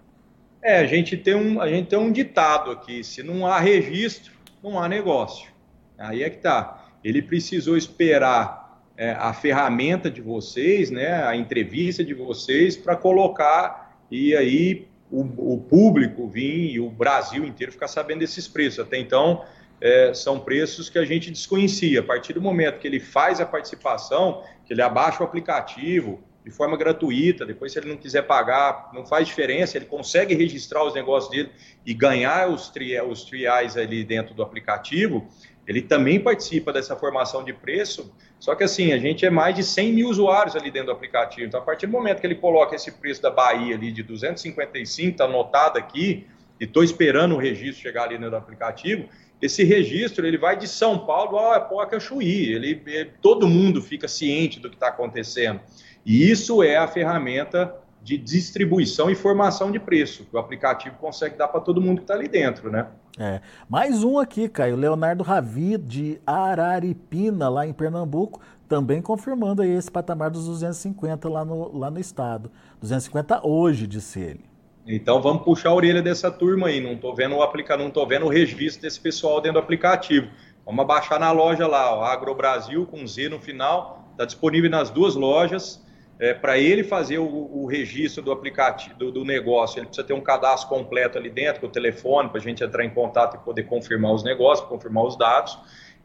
É, 0.63 0.79
a 0.79 0.87
gente 0.87 1.17
tem 1.17 1.35
um, 1.35 1.61
a 1.61 1.69
gente 1.69 1.89
tem 1.89 1.99
um 1.99 2.13
ditado 2.13 2.71
aqui, 2.71 3.03
se 3.03 3.23
não 3.23 3.47
há 3.47 3.59
registro, 3.59 4.33
não 4.63 4.79
há 4.79 4.89
negócio. 4.89 5.51
Aí 5.99 6.23
é 6.23 6.31
que 6.31 6.39
tá. 6.39 6.87
Ele 7.03 7.21
precisou 7.21 7.77
esperar 7.77 8.63
é, 8.97 9.11
a 9.13 9.33
ferramenta 9.33 10.11
de 10.11 10.21
vocês, 10.21 10.91
né, 10.91 11.25
a 11.25 11.35
entrevista 11.35 12.05
de 12.05 12.15
vocês, 12.15 12.77
para 12.77 12.95
colocar 12.95 13.97
e 14.11 14.37
aí 14.37 14.87
o, 15.11 15.55
o, 15.55 15.59
público 15.59 16.29
vir 16.29 16.71
e 16.73 16.81
o 16.81 16.89
Brasil 16.89 17.45
inteiro 17.45 17.73
ficar 17.73 17.89
sabendo 17.89 18.21
desses 18.21 18.47
preços. 18.47 18.79
Até 18.79 18.99
então, 18.99 19.45
é, 19.83 20.15
são 20.15 20.39
preços 20.39 20.89
que 20.89 20.97
a 20.97 21.05
gente 21.05 21.29
desconhecia. 21.29 21.99
A 21.99 22.03
partir 22.05 22.33
do 22.33 22.41
momento 22.41 22.79
que 22.79 22.87
ele 22.87 23.01
faz 23.01 23.41
a 23.41 23.45
participação, 23.45 24.45
que 24.65 24.73
ele 24.73 24.81
abaixa 24.81 25.21
o 25.21 25.27
aplicativo 25.27 26.23
de 26.45 26.51
forma 26.51 26.77
gratuita, 26.77 27.45
depois 27.45 27.73
se 27.73 27.79
ele 27.81 27.89
não 27.89 27.97
quiser 27.97 28.23
pagar, 28.23 28.91
não 28.95 29.05
faz 29.05 29.27
diferença, 29.27 29.77
ele 29.77 29.87
consegue 29.87 30.35
registrar 30.35 30.85
os 30.85 30.95
negócios 30.95 31.31
dele 31.31 31.51
e 31.85 31.93
ganhar 31.93 32.49
os, 32.49 32.69
tri, 32.69 33.01
os 33.01 33.25
triais 33.25 33.77
ali 33.77 34.05
dentro 34.05 34.35
do 34.35 34.43
aplicativo, 34.43 35.27
ele 35.67 35.83
também 35.83 36.19
participa 36.19 36.73
dessa 36.73 36.97
formação 36.97 37.45
de 37.45 37.53
preço, 37.53 38.13
só 38.41 38.57
que 38.57 38.65
assim, 38.65 38.93
a 38.93 38.99
gente 38.99 39.25
é 39.25 39.31
mais 39.31 39.55
de 39.55 39.63
100 39.63 39.93
mil 39.93 40.09
usuários 40.09 40.57
ali 40.57 40.69
dentro 40.69 40.89
do 40.89 40.93
aplicativo, 40.93 41.47
então 41.47 41.61
a 41.61 41.63
partir 41.63 41.87
do 41.87 41.93
momento 41.93 42.21
que 42.21 42.27
ele 42.27 42.35
coloca 42.35 42.75
esse 42.75 42.91
preço 42.91 43.23
da 43.23 43.31
Bahia 43.31 43.77
ali 43.77 43.93
de 43.93 44.03
255, 44.03 45.13
está 45.13 45.25
anotado 45.27 45.79
aqui, 45.79 46.27
e 46.63 46.65
estou 46.65 46.85
esperando 46.85 47.35
o 47.35 47.39
registro 47.39 47.83
chegar 47.83 48.05
ali 48.05 48.19
no 48.19 48.35
aplicativo, 48.37 49.09
esse 49.43 49.65
registro 49.65 50.25
ele 50.25 50.39
vai 50.39 50.57
de 50.57 50.69
São 50.69 51.01
Paulo 51.01 51.37
a 51.37 51.57
Apoca 51.57 51.99
Chuí, 51.99 52.53
ele, 52.53 52.81
ele, 52.87 53.11
todo 53.21 53.49
mundo 53.49 53.83
fica 53.83 54.07
ciente 54.07 54.61
do 54.61 54.71
que 54.71 54.77
está 54.77 54.87
acontecendo. 54.87 55.61
E 56.07 56.31
isso 56.31 56.63
é 56.63 56.77
a 56.77 56.87
ferramenta 56.87 57.75
de 58.01 58.17
distribuição 58.17 59.11
e 59.11 59.15
formação 59.15 59.71
de 59.71 59.79
preço, 59.79 60.25
que 60.25 60.37
o 60.37 60.39
aplicativo 60.39 60.97
consegue 60.97 61.37
dar 61.37 61.49
para 61.49 61.61
todo 61.61 61.81
mundo 61.81 61.99
que 61.99 62.05
está 62.05 62.15
ali 62.15 62.29
dentro, 62.29 62.71
né? 62.71 62.87
É. 63.19 63.41
Mais 63.69 64.03
um 64.03 64.19
aqui, 64.19 64.49
Caio, 64.49 64.77
Leonardo 64.77 65.23
Ravi, 65.23 65.77
de 65.77 66.21
Araripina, 66.27 67.49
lá 67.49 67.67
em 67.67 67.73
Pernambuco, 67.73 68.41
também 68.69 69.03
confirmando 69.03 69.63
aí 69.63 69.71
esse 69.71 69.91
patamar 69.91 70.31
dos 70.31 70.47
250 70.47 71.29
lá 71.29 71.45
no, 71.45 71.77
lá 71.77 71.91
no 71.91 72.01
estado. 72.01 72.51
250 72.81 73.47
hoje, 73.47 73.87
disse 73.87 74.21
ele. 74.21 74.52
Então 74.87 75.23
vamos 75.23 75.45
puxar 75.45 75.71
a 75.71 75.75
orelha 75.75 76.03
dessa 76.03 76.31
turma 76.31 76.69
aí. 76.69 76.81
Não 76.81 76.95
estou 76.95 77.15
vendo 77.15 77.37
o 77.37 77.43
aplica... 77.43 77.77
não 77.77 77.91
tô 77.91 78.05
vendo 78.07 78.27
o 78.27 78.29
registro 78.29 78.83
desse 78.83 79.01
pessoal 79.01 79.41
dentro 79.41 79.61
do 79.61 79.65
aplicativo. 79.65 80.29
Vamos 80.65 80.83
abaixar 80.83 81.19
na 81.19 81.31
loja 81.33 81.67
lá, 81.67 81.95
ó, 81.95 82.05
Agro 82.05 82.35
Brasil 82.35 82.87
com 82.87 83.05
Z 83.07 83.29
no 83.29 83.41
final, 83.41 84.09
está 84.13 84.25
disponível 84.25 84.71
nas 84.71 84.91
duas 84.91 85.15
lojas. 85.17 85.83
É, 86.21 86.35
Para 86.35 86.57
ele 86.57 86.85
fazer 86.85 87.19
o, 87.19 87.25
o, 87.25 87.67
registro 87.67 88.23
do 88.23 88.31
aplicativo 88.31 88.95
do, 88.97 89.11
do, 89.11 89.25
negócio, 89.25 89.81
ele 89.81 89.87
precisa 89.87 90.07
ter 90.07 90.13
um 90.13 90.21
cadastro 90.21 90.69
completo 90.69 91.19
ali 91.19 91.29
dentro, 91.29 91.63
com 91.63 91.67
o 91.67 91.71
telefone, 91.71 92.29
para 92.29 92.39
a 92.39 92.43
gente 92.43 92.63
entrar 92.63 92.85
em 92.85 92.91
contato 92.91 93.37
e 93.37 93.45
poder 93.45 93.65
confirmar 93.65 94.13
os 94.13 94.23
negócios, 94.23 94.69
confirmar 94.69 95.05
os 95.05 95.17
dados. 95.17 95.59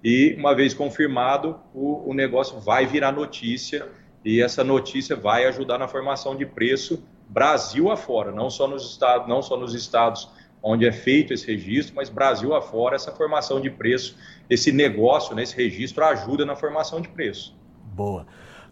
E 0.03 0.35
uma 0.39 0.55
vez 0.55 0.73
confirmado, 0.73 1.59
o, 1.71 2.09
o 2.09 2.13
negócio 2.15 2.59
vai 2.59 2.87
virar 2.87 3.11
notícia 3.11 3.87
e 4.25 4.41
essa 4.41 4.63
notícia 4.63 5.15
vai 5.15 5.45
ajudar 5.45 5.77
na 5.77 5.87
formação 5.87 6.35
de 6.35 6.45
preço 6.47 7.03
Brasil 7.29 7.91
afora, 7.91 8.31
não 8.31 8.49
só 8.49 8.67
nos 8.67 8.89
estados, 8.89 9.27
não 9.27 9.41
só 9.41 9.57
nos 9.57 9.73
estados 9.73 10.29
onde 10.61 10.87
é 10.87 10.91
feito 10.91 11.33
esse 11.33 11.45
registro, 11.47 11.95
mas 11.95 12.09
Brasil 12.09 12.55
afora, 12.55 12.95
essa 12.95 13.11
formação 13.11 13.61
de 13.61 13.69
preço, 13.69 14.17
esse 14.49 14.71
negócio, 14.71 15.35
né, 15.35 15.43
esse 15.43 15.55
registro 15.55 16.03
ajuda 16.03 16.45
na 16.45 16.55
formação 16.55 16.99
de 16.99 17.09
preço. 17.09 17.55
Boa. 17.93 18.25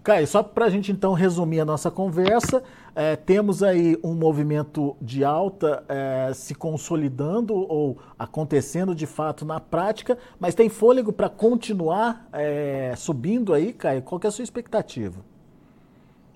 Caio, 0.04 0.28
só 0.28 0.44
para 0.44 0.66
a 0.66 0.70
gente 0.70 0.92
então 0.92 1.14
resumir 1.14 1.60
a 1.60 1.66
nossa 1.66 1.90
conversa, 1.90 2.62
é, 2.96 3.16
temos 3.16 3.64
aí 3.64 3.98
um 4.04 4.14
movimento 4.14 4.96
de 5.02 5.26
alta 5.26 5.84
é, 5.90 6.32
se 6.32 6.54
consolidando 6.54 7.56
ou 7.56 7.98
acontecendo 8.18 8.94
de 8.94 9.08
fato 9.08 9.44
na 9.44 9.60
prática, 9.60 10.16
mas 10.40 10.54
tem 10.54 10.70
fôlego 10.70 11.12
para 11.12 11.28
continuar 11.28 12.30
é, 12.32 12.94
subindo 12.96 13.52
aí, 13.52 13.74
Caio? 13.74 14.04
Qual 14.04 14.22
é 14.24 14.28
a 14.28 14.32
sua 14.32 14.44
expectativa? 14.44 15.26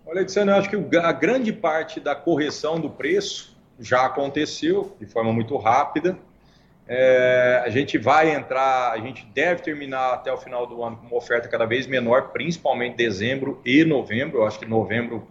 Olha, 0.09 0.21
Alexandre, 0.21 0.55
eu 0.55 0.57
acho 0.57 0.69
que 0.71 0.97
a 0.97 1.11
grande 1.11 1.53
parte 1.53 1.99
da 1.99 2.15
correção 2.15 2.79
do 2.79 2.89
preço 2.89 3.55
já 3.79 4.07
aconteceu 4.07 4.97
de 4.99 5.05
forma 5.05 5.31
muito 5.31 5.55
rápida. 5.55 6.17
É, 6.87 7.61
a 7.63 7.69
gente 7.69 7.95
vai 7.99 8.33
entrar, 8.33 8.91
a 8.91 8.97
gente 8.97 9.23
deve 9.35 9.61
terminar 9.61 10.15
até 10.15 10.33
o 10.33 10.37
final 10.37 10.65
do 10.65 10.83
ano 10.83 10.97
com 10.97 11.05
uma 11.05 11.15
oferta 11.15 11.47
cada 11.47 11.67
vez 11.67 11.85
menor, 11.85 12.29
principalmente 12.29 12.95
dezembro 12.95 13.61
e 13.63 13.85
novembro. 13.85 14.39
Eu 14.39 14.47
acho 14.47 14.57
que 14.57 14.65
novembro 14.65 15.27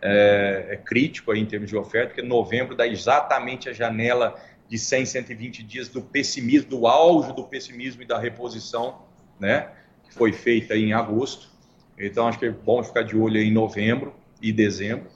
é, 0.00 0.66
é 0.68 0.76
crítico 0.76 1.32
aí 1.32 1.40
em 1.40 1.46
termos 1.46 1.68
de 1.68 1.76
oferta, 1.76 2.14
porque 2.14 2.22
novembro 2.22 2.76
dá 2.76 2.86
exatamente 2.86 3.68
a 3.68 3.72
janela 3.72 4.36
de 4.68 4.78
100, 4.78 5.06
120 5.06 5.62
dias 5.64 5.88
do 5.88 6.00
pessimismo, 6.00 6.70
do 6.70 6.86
auge 6.86 7.34
do 7.34 7.42
pessimismo 7.42 8.02
e 8.02 8.06
da 8.06 8.16
reposição, 8.16 9.02
né, 9.40 9.70
que 10.04 10.14
foi 10.14 10.30
feita 10.32 10.76
em 10.76 10.92
agosto. 10.92 11.53
Então 11.98 12.26
acho 12.26 12.38
que 12.38 12.46
é 12.46 12.50
bom 12.50 12.82
ficar 12.82 13.02
de 13.02 13.16
olho 13.16 13.40
em 13.40 13.52
novembro 13.52 14.14
e 14.40 14.52
dezembro. 14.52 15.06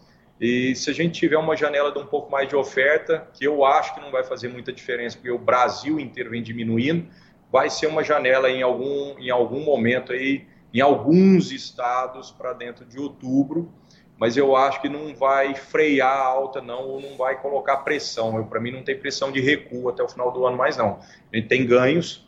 E 0.41 0.75
se 0.77 0.89
a 0.89 0.93
gente 0.93 1.19
tiver 1.19 1.37
uma 1.37 1.57
janela 1.57 1.91
de 1.91 1.99
um 1.99 2.07
pouco 2.07 2.31
mais 2.31 2.49
de 2.49 2.55
oferta, 2.55 3.27
que 3.35 3.45
eu 3.45 3.65
acho 3.65 3.95
que 3.95 4.01
não 4.01 4.11
vai 4.11 4.23
fazer 4.23 4.49
muita 4.49 4.73
diferença, 4.73 5.17
porque 5.17 5.31
o 5.31 5.39
Brasil 5.39 5.99
inteiro 5.99 6.31
vem 6.31 6.43
diminuindo, 6.43 7.09
vai 7.51 7.69
ser 7.69 7.87
uma 7.87 8.05
janela 8.05 8.49
em 8.49 8.63
algum, 8.63 9.19
em 9.19 9.31
algum 9.31 9.65
momento 9.65 10.13
aí, 10.13 10.47
em 10.73 10.81
alguns 10.81 11.51
estados 11.51 12.31
para 12.31 12.53
dentro 12.53 12.85
de 12.85 12.99
outubro, 12.99 13.73
mas 14.17 14.37
eu 14.37 14.55
acho 14.55 14.81
que 14.81 14.89
não 14.89 15.15
vai 15.15 15.55
frear 15.55 16.13
a 16.13 16.25
alta 16.25 16.61
não, 16.61 16.87
ou 16.87 17.01
não 17.01 17.17
vai 17.17 17.41
colocar 17.41 17.79
pressão. 17.79 18.45
Para 18.45 18.61
mim 18.61 18.73
não 18.73 18.83
tem 18.83 18.99
pressão 18.99 19.33
de 19.33 19.41
recuo 19.41 19.89
até 19.89 20.03
o 20.03 20.09
final 20.09 20.33
do 20.33 20.45
ano 20.45 20.57
mais 20.57 20.77
não. 20.77 20.99
A 21.33 21.37
gente 21.37 21.49
tem 21.49 21.65
ganhos, 21.65 22.28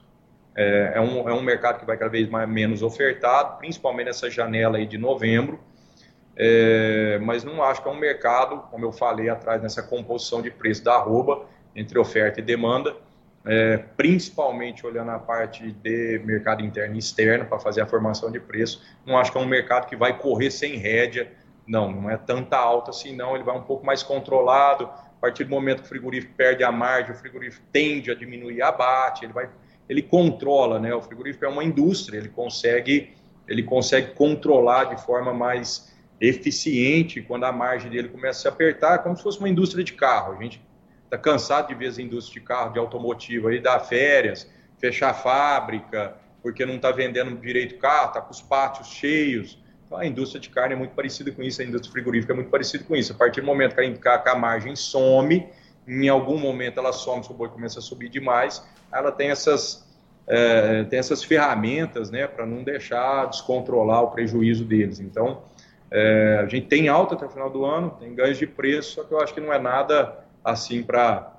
é, 0.56 0.92
é, 0.94 1.00
um, 1.00 1.28
é 1.28 1.32
um 1.32 1.42
mercado 1.42 1.78
que 1.78 1.86
vai 1.86 1.96
cada 1.96 2.10
vez 2.10 2.28
mais, 2.28 2.48
menos 2.48 2.82
ofertado, 2.82 3.58
principalmente 3.58 4.06
nessa 4.06 4.30
janela 4.30 4.78
aí 4.78 4.86
de 4.86 4.98
novembro, 4.98 5.60
é, 6.36 7.18
mas 7.22 7.44
não 7.44 7.62
acho 7.62 7.82
que 7.82 7.88
é 7.88 7.92
um 7.92 7.98
mercado, 7.98 8.62
como 8.70 8.84
eu 8.84 8.92
falei 8.92 9.28
atrás, 9.28 9.62
nessa 9.62 9.82
composição 9.82 10.40
de 10.40 10.50
preço 10.50 10.82
da 10.82 10.94
arroba, 10.94 11.46
entre 11.74 11.98
oferta 11.98 12.40
e 12.40 12.42
demanda, 12.42 12.96
é, 13.44 13.78
principalmente 13.96 14.86
olhando 14.86 15.10
a 15.10 15.18
parte 15.18 15.70
de 15.70 16.20
mercado 16.24 16.62
interno 16.62 16.94
e 16.94 16.98
externo 16.98 17.46
para 17.46 17.58
fazer 17.58 17.80
a 17.80 17.86
formação 17.86 18.30
de 18.30 18.40
preço, 18.40 18.82
não 19.06 19.16
acho 19.16 19.32
que 19.32 19.38
é 19.38 19.40
um 19.40 19.46
mercado 19.46 19.86
que 19.86 19.96
vai 19.96 20.18
correr 20.18 20.50
sem 20.50 20.76
rédea, 20.76 21.30
não, 21.66 21.90
não 21.90 22.10
é 22.10 22.16
tanta 22.16 22.56
alta 22.56 22.90
assim 22.90 23.14
não, 23.14 23.34
ele 23.34 23.44
vai 23.44 23.56
um 23.56 23.62
pouco 23.62 23.84
mais 23.84 24.02
controlado, 24.02 24.84
a 24.84 25.20
partir 25.20 25.44
do 25.44 25.50
momento 25.50 25.80
que 25.80 25.86
o 25.86 25.88
frigorífico 25.88 26.34
perde 26.34 26.64
a 26.64 26.72
margem, 26.72 27.12
o 27.12 27.14
frigorífico 27.14 27.64
tende 27.72 28.10
a 28.10 28.14
diminuir 28.14 28.62
abate, 28.62 29.24
ele 29.24 29.32
vai, 29.32 29.48
ele 29.90 30.02
controla, 30.02 30.78
né, 30.78 30.94
o 30.94 31.02
frigorífico 31.02 31.44
é 31.44 31.48
uma 31.48 31.64
indústria, 31.64 32.16
ele 32.16 32.28
consegue, 32.28 33.12
ele 33.48 33.64
consegue 33.64 34.14
controlar 34.14 34.84
de 34.84 35.02
forma 35.02 35.34
mais 35.34 35.92
eficiente 36.20 37.20
quando 37.20 37.42
a 37.42 37.50
margem 37.50 37.90
dele 37.90 38.08
começa 38.08 38.38
a 38.38 38.42
se 38.42 38.48
apertar, 38.48 38.98
como 38.98 39.16
se 39.16 39.22
fosse 39.24 39.40
uma 39.40 39.48
indústria 39.48 39.82
de 39.82 39.92
carro. 39.94 40.38
A 40.38 40.42
gente 40.44 40.62
está 41.02 41.18
cansado 41.18 41.66
de 41.66 41.74
ver 41.74 41.88
as 41.88 41.98
indústrias 41.98 42.34
de 42.34 42.40
carro, 42.40 42.72
de 42.72 42.78
automotivo, 42.78 43.48
aí 43.48 43.58
dar 43.58 43.80
férias, 43.80 44.48
fechar 44.78 45.10
a 45.10 45.14
fábrica, 45.14 46.14
porque 46.40 46.64
não 46.64 46.76
está 46.76 46.92
vendendo 46.92 47.36
direito 47.38 47.76
carro, 47.78 48.10
está 48.10 48.20
com 48.20 48.30
os 48.30 48.40
pátios 48.40 48.86
cheios. 48.86 49.58
Então, 49.86 49.98
a 49.98 50.06
indústria 50.06 50.40
de 50.40 50.50
carne 50.50 50.74
é 50.74 50.78
muito 50.78 50.94
parecida 50.94 51.32
com 51.32 51.42
isso, 51.42 51.60
a 51.60 51.64
indústria 51.64 51.90
frigorífica 51.90 52.32
é 52.32 52.36
muito 52.36 52.50
parecida 52.50 52.84
com 52.84 52.94
isso. 52.94 53.12
A 53.12 53.16
partir 53.16 53.40
do 53.40 53.46
momento 53.48 53.74
que 53.74 54.08
a, 54.08 54.18
que 54.18 54.28
a 54.28 54.34
margem 54.36 54.76
some, 54.76 55.48
em 55.86 56.08
algum 56.08 56.38
momento 56.38 56.78
ela 56.78 56.92
some, 56.92 57.22
se 57.24 57.30
o 57.30 57.34
boi 57.34 57.48
começa 57.48 57.78
a 57.78 57.82
subir 57.82 58.08
demais, 58.08 58.64
ela 58.92 59.10
tem 59.10 59.30
essas, 59.30 59.88
é, 60.26 60.84
tem 60.84 60.98
essas 60.98 61.22
ferramentas 61.22 62.10
né, 62.10 62.26
para 62.26 62.46
não 62.46 62.62
deixar 62.62 63.26
descontrolar 63.26 64.02
o 64.02 64.10
prejuízo 64.10 64.64
deles. 64.64 65.00
Então, 65.00 65.42
é, 65.90 66.40
a 66.42 66.46
gente 66.46 66.66
tem 66.66 66.88
alta 66.88 67.14
até 67.14 67.26
o 67.26 67.30
final 67.30 67.50
do 67.50 67.64
ano, 67.64 67.90
tem 67.98 68.14
ganhos 68.14 68.38
de 68.38 68.46
preço, 68.46 68.94
só 68.94 69.04
que 69.04 69.12
eu 69.12 69.20
acho 69.20 69.34
que 69.34 69.40
não 69.40 69.52
é 69.52 69.58
nada 69.58 70.24
assim 70.44 70.82
para 70.82 71.36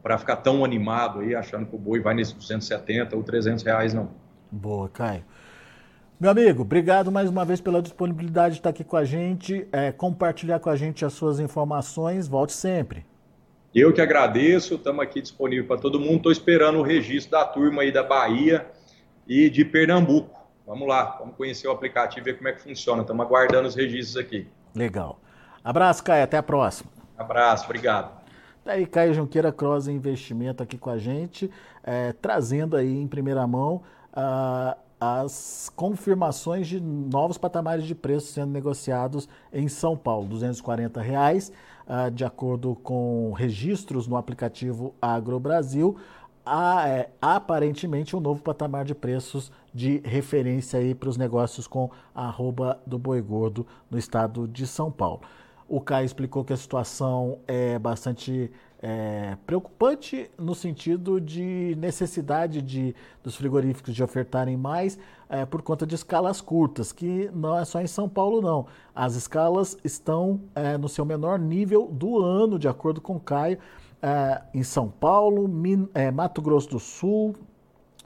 para 0.00 0.16
ficar 0.16 0.36
tão 0.36 0.64
animado 0.64 1.20
aí, 1.20 1.34
achando 1.34 1.66
que 1.66 1.74
o 1.74 1.78
boi 1.78 2.00
vai 2.00 2.14
nesses 2.14 2.32
270 2.32 3.16
ou 3.16 3.22
300 3.22 3.64
reais, 3.64 3.92
não. 3.92 4.08
Boa, 4.50 4.88
Caio. 4.88 5.24
Meu 6.18 6.30
amigo, 6.30 6.62
obrigado 6.62 7.12
mais 7.12 7.28
uma 7.28 7.44
vez 7.44 7.60
pela 7.60 7.82
disponibilidade 7.82 8.54
de 8.54 8.60
estar 8.60 8.70
aqui 8.70 8.82
com 8.82 8.96
a 8.96 9.04
gente, 9.04 9.68
é, 9.70 9.92
compartilhar 9.92 10.60
com 10.60 10.70
a 10.70 10.76
gente 10.76 11.04
as 11.04 11.12
suas 11.12 11.38
informações. 11.38 12.26
Volte 12.26 12.52
sempre. 12.52 13.04
Eu 13.78 13.92
que 13.92 14.00
agradeço, 14.00 14.74
estamos 14.74 15.00
aqui 15.00 15.22
disponível 15.22 15.64
para 15.64 15.80
todo 15.80 16.00
mundo. 16.00 16.16
Estou 16.16 16.32
esperando 16.32 16.80
o 16.80 16.82
registro 16.82 17.30
da 17.30 17.44
turma 17.44 17.82
aí 17.82 17.92
da 17.92 18.02
Bahia 18.02 18.66
e 19.24 19.48
de 19.48 19.64
Pernambuco. 19.64 20.36
Vamos 20.66 20.88
lá, 20.88 21.16
vamos 21.20 21.36
conhecer 21.36 21.68
o 21.68 21.70
aplicativo 21.70 22.26
e 22.28 22.32
ver 22.32 22.38
como 22.38 22.48
é 22.48 22.52
que 22.52 22.60
funciona. 22.60 23.02
Estamos 23.02 23.24
aguardando 23.24 23.68
os 23.68 23.76
registros 23.76 24.16
aqui. 24.16 24.48
Legal. 24.74 25.20
Abraço, 25.62 26.02
Caio. 26.02 26.24
Até 26.24 26.36
a 26.36 26.42
próxima. 26.42 26.90
Abraço, 27.16 27.66
obrigado. 27.66 28.20
Daí, 28.64 28.84
tá 28.84 28.94
Caio 28.94 29.14
Junqueira 29.14 29.52
Cross 29.52 29.86
Investimento 29.86 30.60
aqui 30.60 30.76
com 30.76 30.90
a 30.90 30.98
gente, 30.98 31.48
é, 31.84 32.12
trazendo 32.14 32.76
aí 32.76 33.00
em 33.00 33.06
primeira 33.06 33.46
mão 33.46 33.84
uh, 34.12 34.76
as 35.00 35.70
confirmações 35.76 36.66
de 36.66 36.80
novos 36.80 37.38
patamares 37.38 37.84
de 37.84 37.94
preços 37.94 38.30
sendo 38.30 38.50
negociados 38.50 39.28
em 39.52 39.68
São 39.68 39.96
Paulo, 39.96 40.26
240 40.26 41.00
reais, 41.00 41.52
uh, 41.88 42.10
de 42.10 42.24
acordo 42.24 42.76
com 42.76 43.32
registros 43.32 44.06
no 44.06 44.16
aplicativo 44.16 44.94
Agro 45.00 45.40
Brasil 45.40 45.96
há, 46.48 46.88
é, 46.88 47.10
aparentemente 47.20 48.16
um 48.16 48.20
novo 48.20 48.42
patamar 48.42 48.84
de 48.84 48.94
preços 48.94 49.52
de 49.72 50.00
referência 50.04 50.78
aí 50.78 50.94
para 50.94 51.08
os 51.08 51.16
negócios 51.16 51.66
com 51.66 51.90
a 52.14 52.26
arroba 52.26 52.80
do 52.86 52.98
boi 52.98 53.20
gordo 53.20 53.66
no 53.90 53.98
estado 53.98 54.48
de 54.48 54.66
São 54.66 54.90
Paulo. 54.90 55.20
O 55.68 55.80
Caio 55.80 56.06
explicou 56.06 56.44
que 56.44 56.52
a 56.52 56.56
situação 56.56 57.38
é 57.46 57.78
bastante 57.78 58.50
é, 58.80 59.36
preocupante 59.44 60.30
no 60.38 60.54
sentido 60.54 61.20
de 61.20 61.74
necessidade 61.78 62.62
de, 62.62 62.94
dos 63.22 63.34
frigoríficos 63.34 63.94
de 63.94 64.02
ofertarem 64.02 64.56
mais 64.56 64.98
é, 65.28 65.44
por 65.44 65.62
conta 65.62 65.86
de 65.86 65.94
escalas 65.94 66.40
curtas, 66.40 66.92
que 66.92 67.30
não 67.34 67.58
é 67.58 67.64
só 67.64 67.80
em 67.80 67.86
São 67.86 68.08
Paulo, 68.08 68.40
não. 68.40 68.66
As 68.94 69.14
escalas 69.14 69.76
estão 69.82 70.40
é, 70.54 70.78
no 70.78 70.88
seu 70.88 71.04
menor 71.04 71.38
nível 71.38 71.88
do 71.92 72.18
ano, 72.20 72.58
de 72.58 72.68
acordo 72.68 73.00
com 73.00 73.16
o 73.16 73.20
Caio 73.20 73.58
é, 74.00 74.42
em 74.54 74.62
São 74.62 74.88
Paulo, 74.88 75.48
Min, 75.48 75.88
é, 75.92 76.10
Mato 76.10 76.40
Grosso 76.40 76.70
do 76.70 76.78
Sul, 76.78 77.34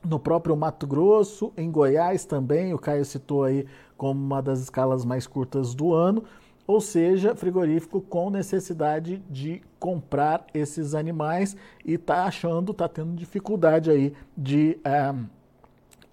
no 0.05 0.19
próprio 0.19 0.57
Mato 0.57 0.87
Grosso, 0.87 1.53
em 1.57 1.71
Goiás 1.71 2.25
também, 2.25 2.75
o 2.75 2.79
Caio 2.79 3.05
citou 3.05 3.45
aí 3.45 3.67
como 3.97 4.21
uma 4.21 4.43
das 4.43 4.61
escalas 4.61 5.05
mais 5.05 5.27
curtas 5.27 5.75
do 5.75 5.95
ano, 5.95 6.25
ou 6.67 6.81
seja, 6.81 7.35
frigorífico 7.35 8.01
com 8.01 8.31
necessidade 8.31 9.23
de 9.29 9.63
comprar 9.79 10.47
esses 10.55 10.95
animais 10.95 11.57
e 11.85 11.95
está 11.95 12.25
achando, 12.25 12.73
está 12.73 12.89
tendo 12.89 13.15
dificuldade 13.15 13.91
aí 13.91 14.13
de 14.37 14.79
é, 14.85 15.15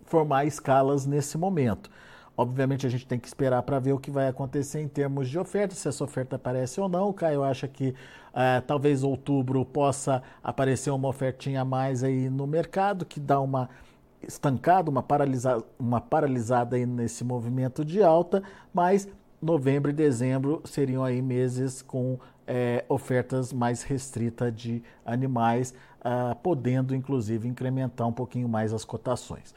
formar 0.03 0.45
escalas 0.45 1.05
nesse 1.05 1.37
momento. 1.37 1.89
Obviamente 2.35 2.87
a 2.87 2.89
gente 2.89 3.05
tem 3.05 3.19
que 3.19 3.27
esperar 3.27 3.61
para 3.63 3.79
ver 3.79 3.91
o 3.91 3.99
que 3.99 4.09
vai 4.09 4.27
acontecer 4.27 4.81
em 4.81 4.87
termos 4.87 5.29
de 5.29 5.37
oferta, 5.37 5.75
se 5.75 5.87
essa 5.87 6.03
oferta 6.03 6.37
aparece 6.37 6.79
ou 6.79 6.87
não. 6.87 7.09
O 7.09 7.13
Caio 7.13 7.43
acha 7.43 7.67
que 7.67 7.93
é, 8.33 8.61
talvez 8.61 9.03
outubro 9.03 9.65
possa 9.65 10.23
aparecer 10.41 10.89
uma 10.89 11.09
ofertinha 11.09 11.61
a 11.61 11.65
mais 11.65 12.01
aí 12.01 12.29
no 12.29 12.47
mercado, 12.47 13.05
que 13.05 13.19
dá 13.19 13.39
uma 13.41 13.69
estancada, 14.21 14.89
uma, 14.89 15.03
paralisa, 15.03 15.63
uma 15.77 15.99
paralisada 15.99 16.75
aí 16.75 16.85
nesse 16.85 17.23
movimento 17.23 17.83
de 17.83 18.01
alta, 18.01 18.41
mas 18.73 19.07
novembro 19.41 19.91
e 19.91 19.93
dezembro 19.93 20.61
seriam 20.65 21.03
aí 21.03 21.21
meses 21.21 21.81
com 21.81 22.17
é, 22.47 22.83
ofertas 22.89 23.53
mais 23.53 23.83
restritas 23.83 24.53
de 24.55 24.81
animais, 25.05 25.73
uh, 25.99 26.35
podendo 26.37 26.95
inclusive 26.95 27.47
incrementar 27.47 28.07
um 28.07 28.11
pouquinho 28.11 28.49
mais 28.49 28.73
as 28.73 28.83
cotações. 28.83 29.53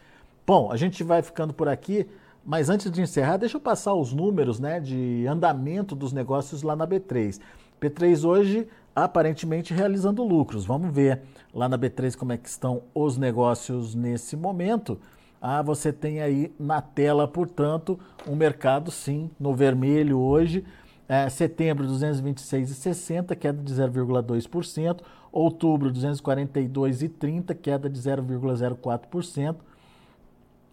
Bom, 0.46 0.70
a 0.70 0.76
gente 0.76 1.02
vai 1.02 1.22
ficando 1.22 1.54
por 1.54 1.68
aqui. 1.68 2.06
Mas 2.44 2.68
antes 2.68 2.90
de 2.90 3.00
encerrar, 3.00 3.36
deixa 3.36 3.56
eu 3.56 3.60
passar 3.60 3.94
os 3.94 4.12
números 4.12 4.58
né, 4.58 4.80
de 4.80 5.24
andamento 5.28 5.94
dos 5.94 6.12
negócios 6.12 6.64
lá 6.64 6.74
na 6.74 6.86
B3. 6.86 7.40
B3 7.80 8.24
hoje 8.28 8.68
aparentemente 8.94 9.72
realizando 9.72 10.22
lucros. 10.22 10.64
Vamos 10.64 10.92
ver 10.92 11.22
lá 11.54 11.68
na 11.68 11.78
B3 11.78 12.16
como 12.16 12.32
é 12.32 12.36
que 12.36 12.48
estão 12.48 12.82
os 12.94 13.16
negócios 13.16 13.94
nesse 13.94 14.36
momento. 14.36 14.98
Ah, 15.44 15.60
você 15.60 15.92
tem 15.92 16.22
aí 16.22 16.54
na 16.56 16.80
tela, 16.80 17.26
portanto, 17.26 17.98
um 18.28 18.36
mercado 18.36 18.92
sim 18.92 19.28
no 19.40 19.52
vermelho 19.52 20.20
hoje. 20.20 20.64
É, 21.08 21.28
setembro 21.28 21.84
226,60, 21.88 23.34
queda 23.34 23.60
de 23.60 23.74
0,2%. 23.74 25.00
Outubro 25.32 25.92
242,30, 25.92 27.56
queda 27.56 27.90
de 27.90 27.98
0,04%. 27.98 29.56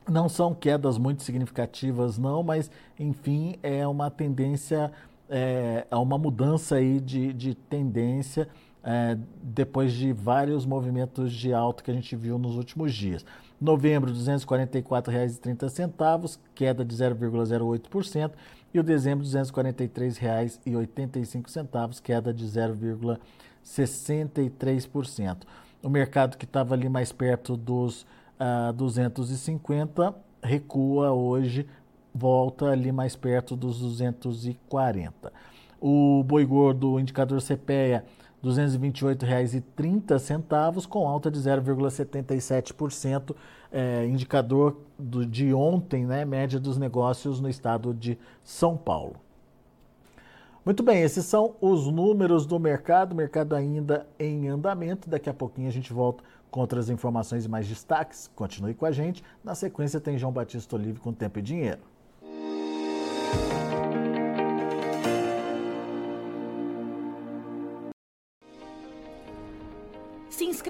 Não 0.08 0.30
são 0.30 0.54
quedas 0.54 1.00
muito 1.00 1.24
significativas, 1.24 2.20
não, 2.20 2.44
mas 2.44 2.70
enfim, 3.00 3.56
é 3.64 3.88
uma 3.88 4.12
tendência, 4.12 4.92
é, 5.28 5.88
é 5.90 5.96
uma 5.96 6.18
mudança 6.20 6.76
aí 6.76 7.00
de, 7.00 7.34
de 7.34 7.56
tendência 7.56 8.48
é, 8.84 9.18
depois 9.42 9.94
de 9.94 10.14
vários 10.14 10.64
movimentos 10.64 11.34
de 11.34 11.54
alta 11.54 11.84
que 11.84 11.90
a 11.90 11.94
gente 11.94 12.16
viu 12.16 12.38
nos 12.38 12.56
últimos 12.56 12.94
dias. 12.94 13.26
Novembro, 13.60 14.14
R$ 14.14 14.18
244,30, 14.18 16.40
queda 16.56 16.86
de 16.86 16.96
0,08%, 16.96 18.32
e 18.74 18.80
o 18.80 18.84
dezembro, 18.84 19.26
R$ 19.26 19.32
243,85, 19.32 22.02
queda 22.02 22.34
de 22.34 22.46
0,63%. 22.46 25.40
O 25.82 25.90
mercado 25.90 26.38
que 26.38 26.46
estava 26.46 26.74
ali 26.74 26.88
mais 26.88 27.12
perto 27.12 27.58
dos 27.58 28.06
uh, 28.40 28.72
250 28.74 30.16
recua 30.42 31.12
hoje, 31.12 31.68
volta 32.14 32.68
ali 32.68 32.92
mais 32.92 33.16
perto 33.16 33.56
dos 33.56 33.80
240. 33.80 35.32
O 35.80 36.24
boi 36.24 36.46
gordo, 36.46 36.92
o 36.92 37.00
indicador 37.00 37.42
CPEA, 37.42 38.04
R$ 38.42 38.50
228,30, 38.50 40.88
com 40.88 41.08
alta 41.08 41.30
de 41.30 41.40
0,77%, 41.40 43.36
é, 43.72 44.08
indicador 44.08 44.78
do, 44.98 45.26
de 45.26 45.54
ontem, 45.54 46.06
né, 46.06 46.26
média 46.26 46.60
dos 46.60 46.78
negócios 46.78 47.40
no 47.40 47.50
estado 47.50 47.94
de 47.94 48.18
São 48.44 48.78
Paulo. 48.78 49.16
Muito 50.66 50.84
bem, 50.84 51.02
esses 51.02 51.26
são 51.26 51.56
os 51.62 51.88
números 51.88 52.46
do 52.46 52.60
mercado, 52.60 53.16
mercado 53.16 53.56
ainda 53.56 54.06
em 54.20 54.48
andamento. 54.48 55.10
Daqui 55.10 55.30
a 55.30 55.34
pouquinho 55.34 55.68
a 55.68 55.72
gente 55.72 55.92
volta 55.92 56.24
com 56.52 56.60
outras 56.60 56.90
informações 56.90 57.46
e 57.46 57.50
mais 57.50 57.68
destaques. 57.68 58.30
Continue 58.36 58.74
com 58.74 58.86
a 58.86 58.92
gente. 58.92 59.24
Na 59.44 59.56
sequência 59.56 60.00
tem 60.00 60.18
João 60.18 60.34
Batista 60.34 60.76
Olive 60.76 61.00
com 61.00 61.14
Tempo 61.14 61.40
e 61.40 61.42
Dinheiro. 61.42 61.80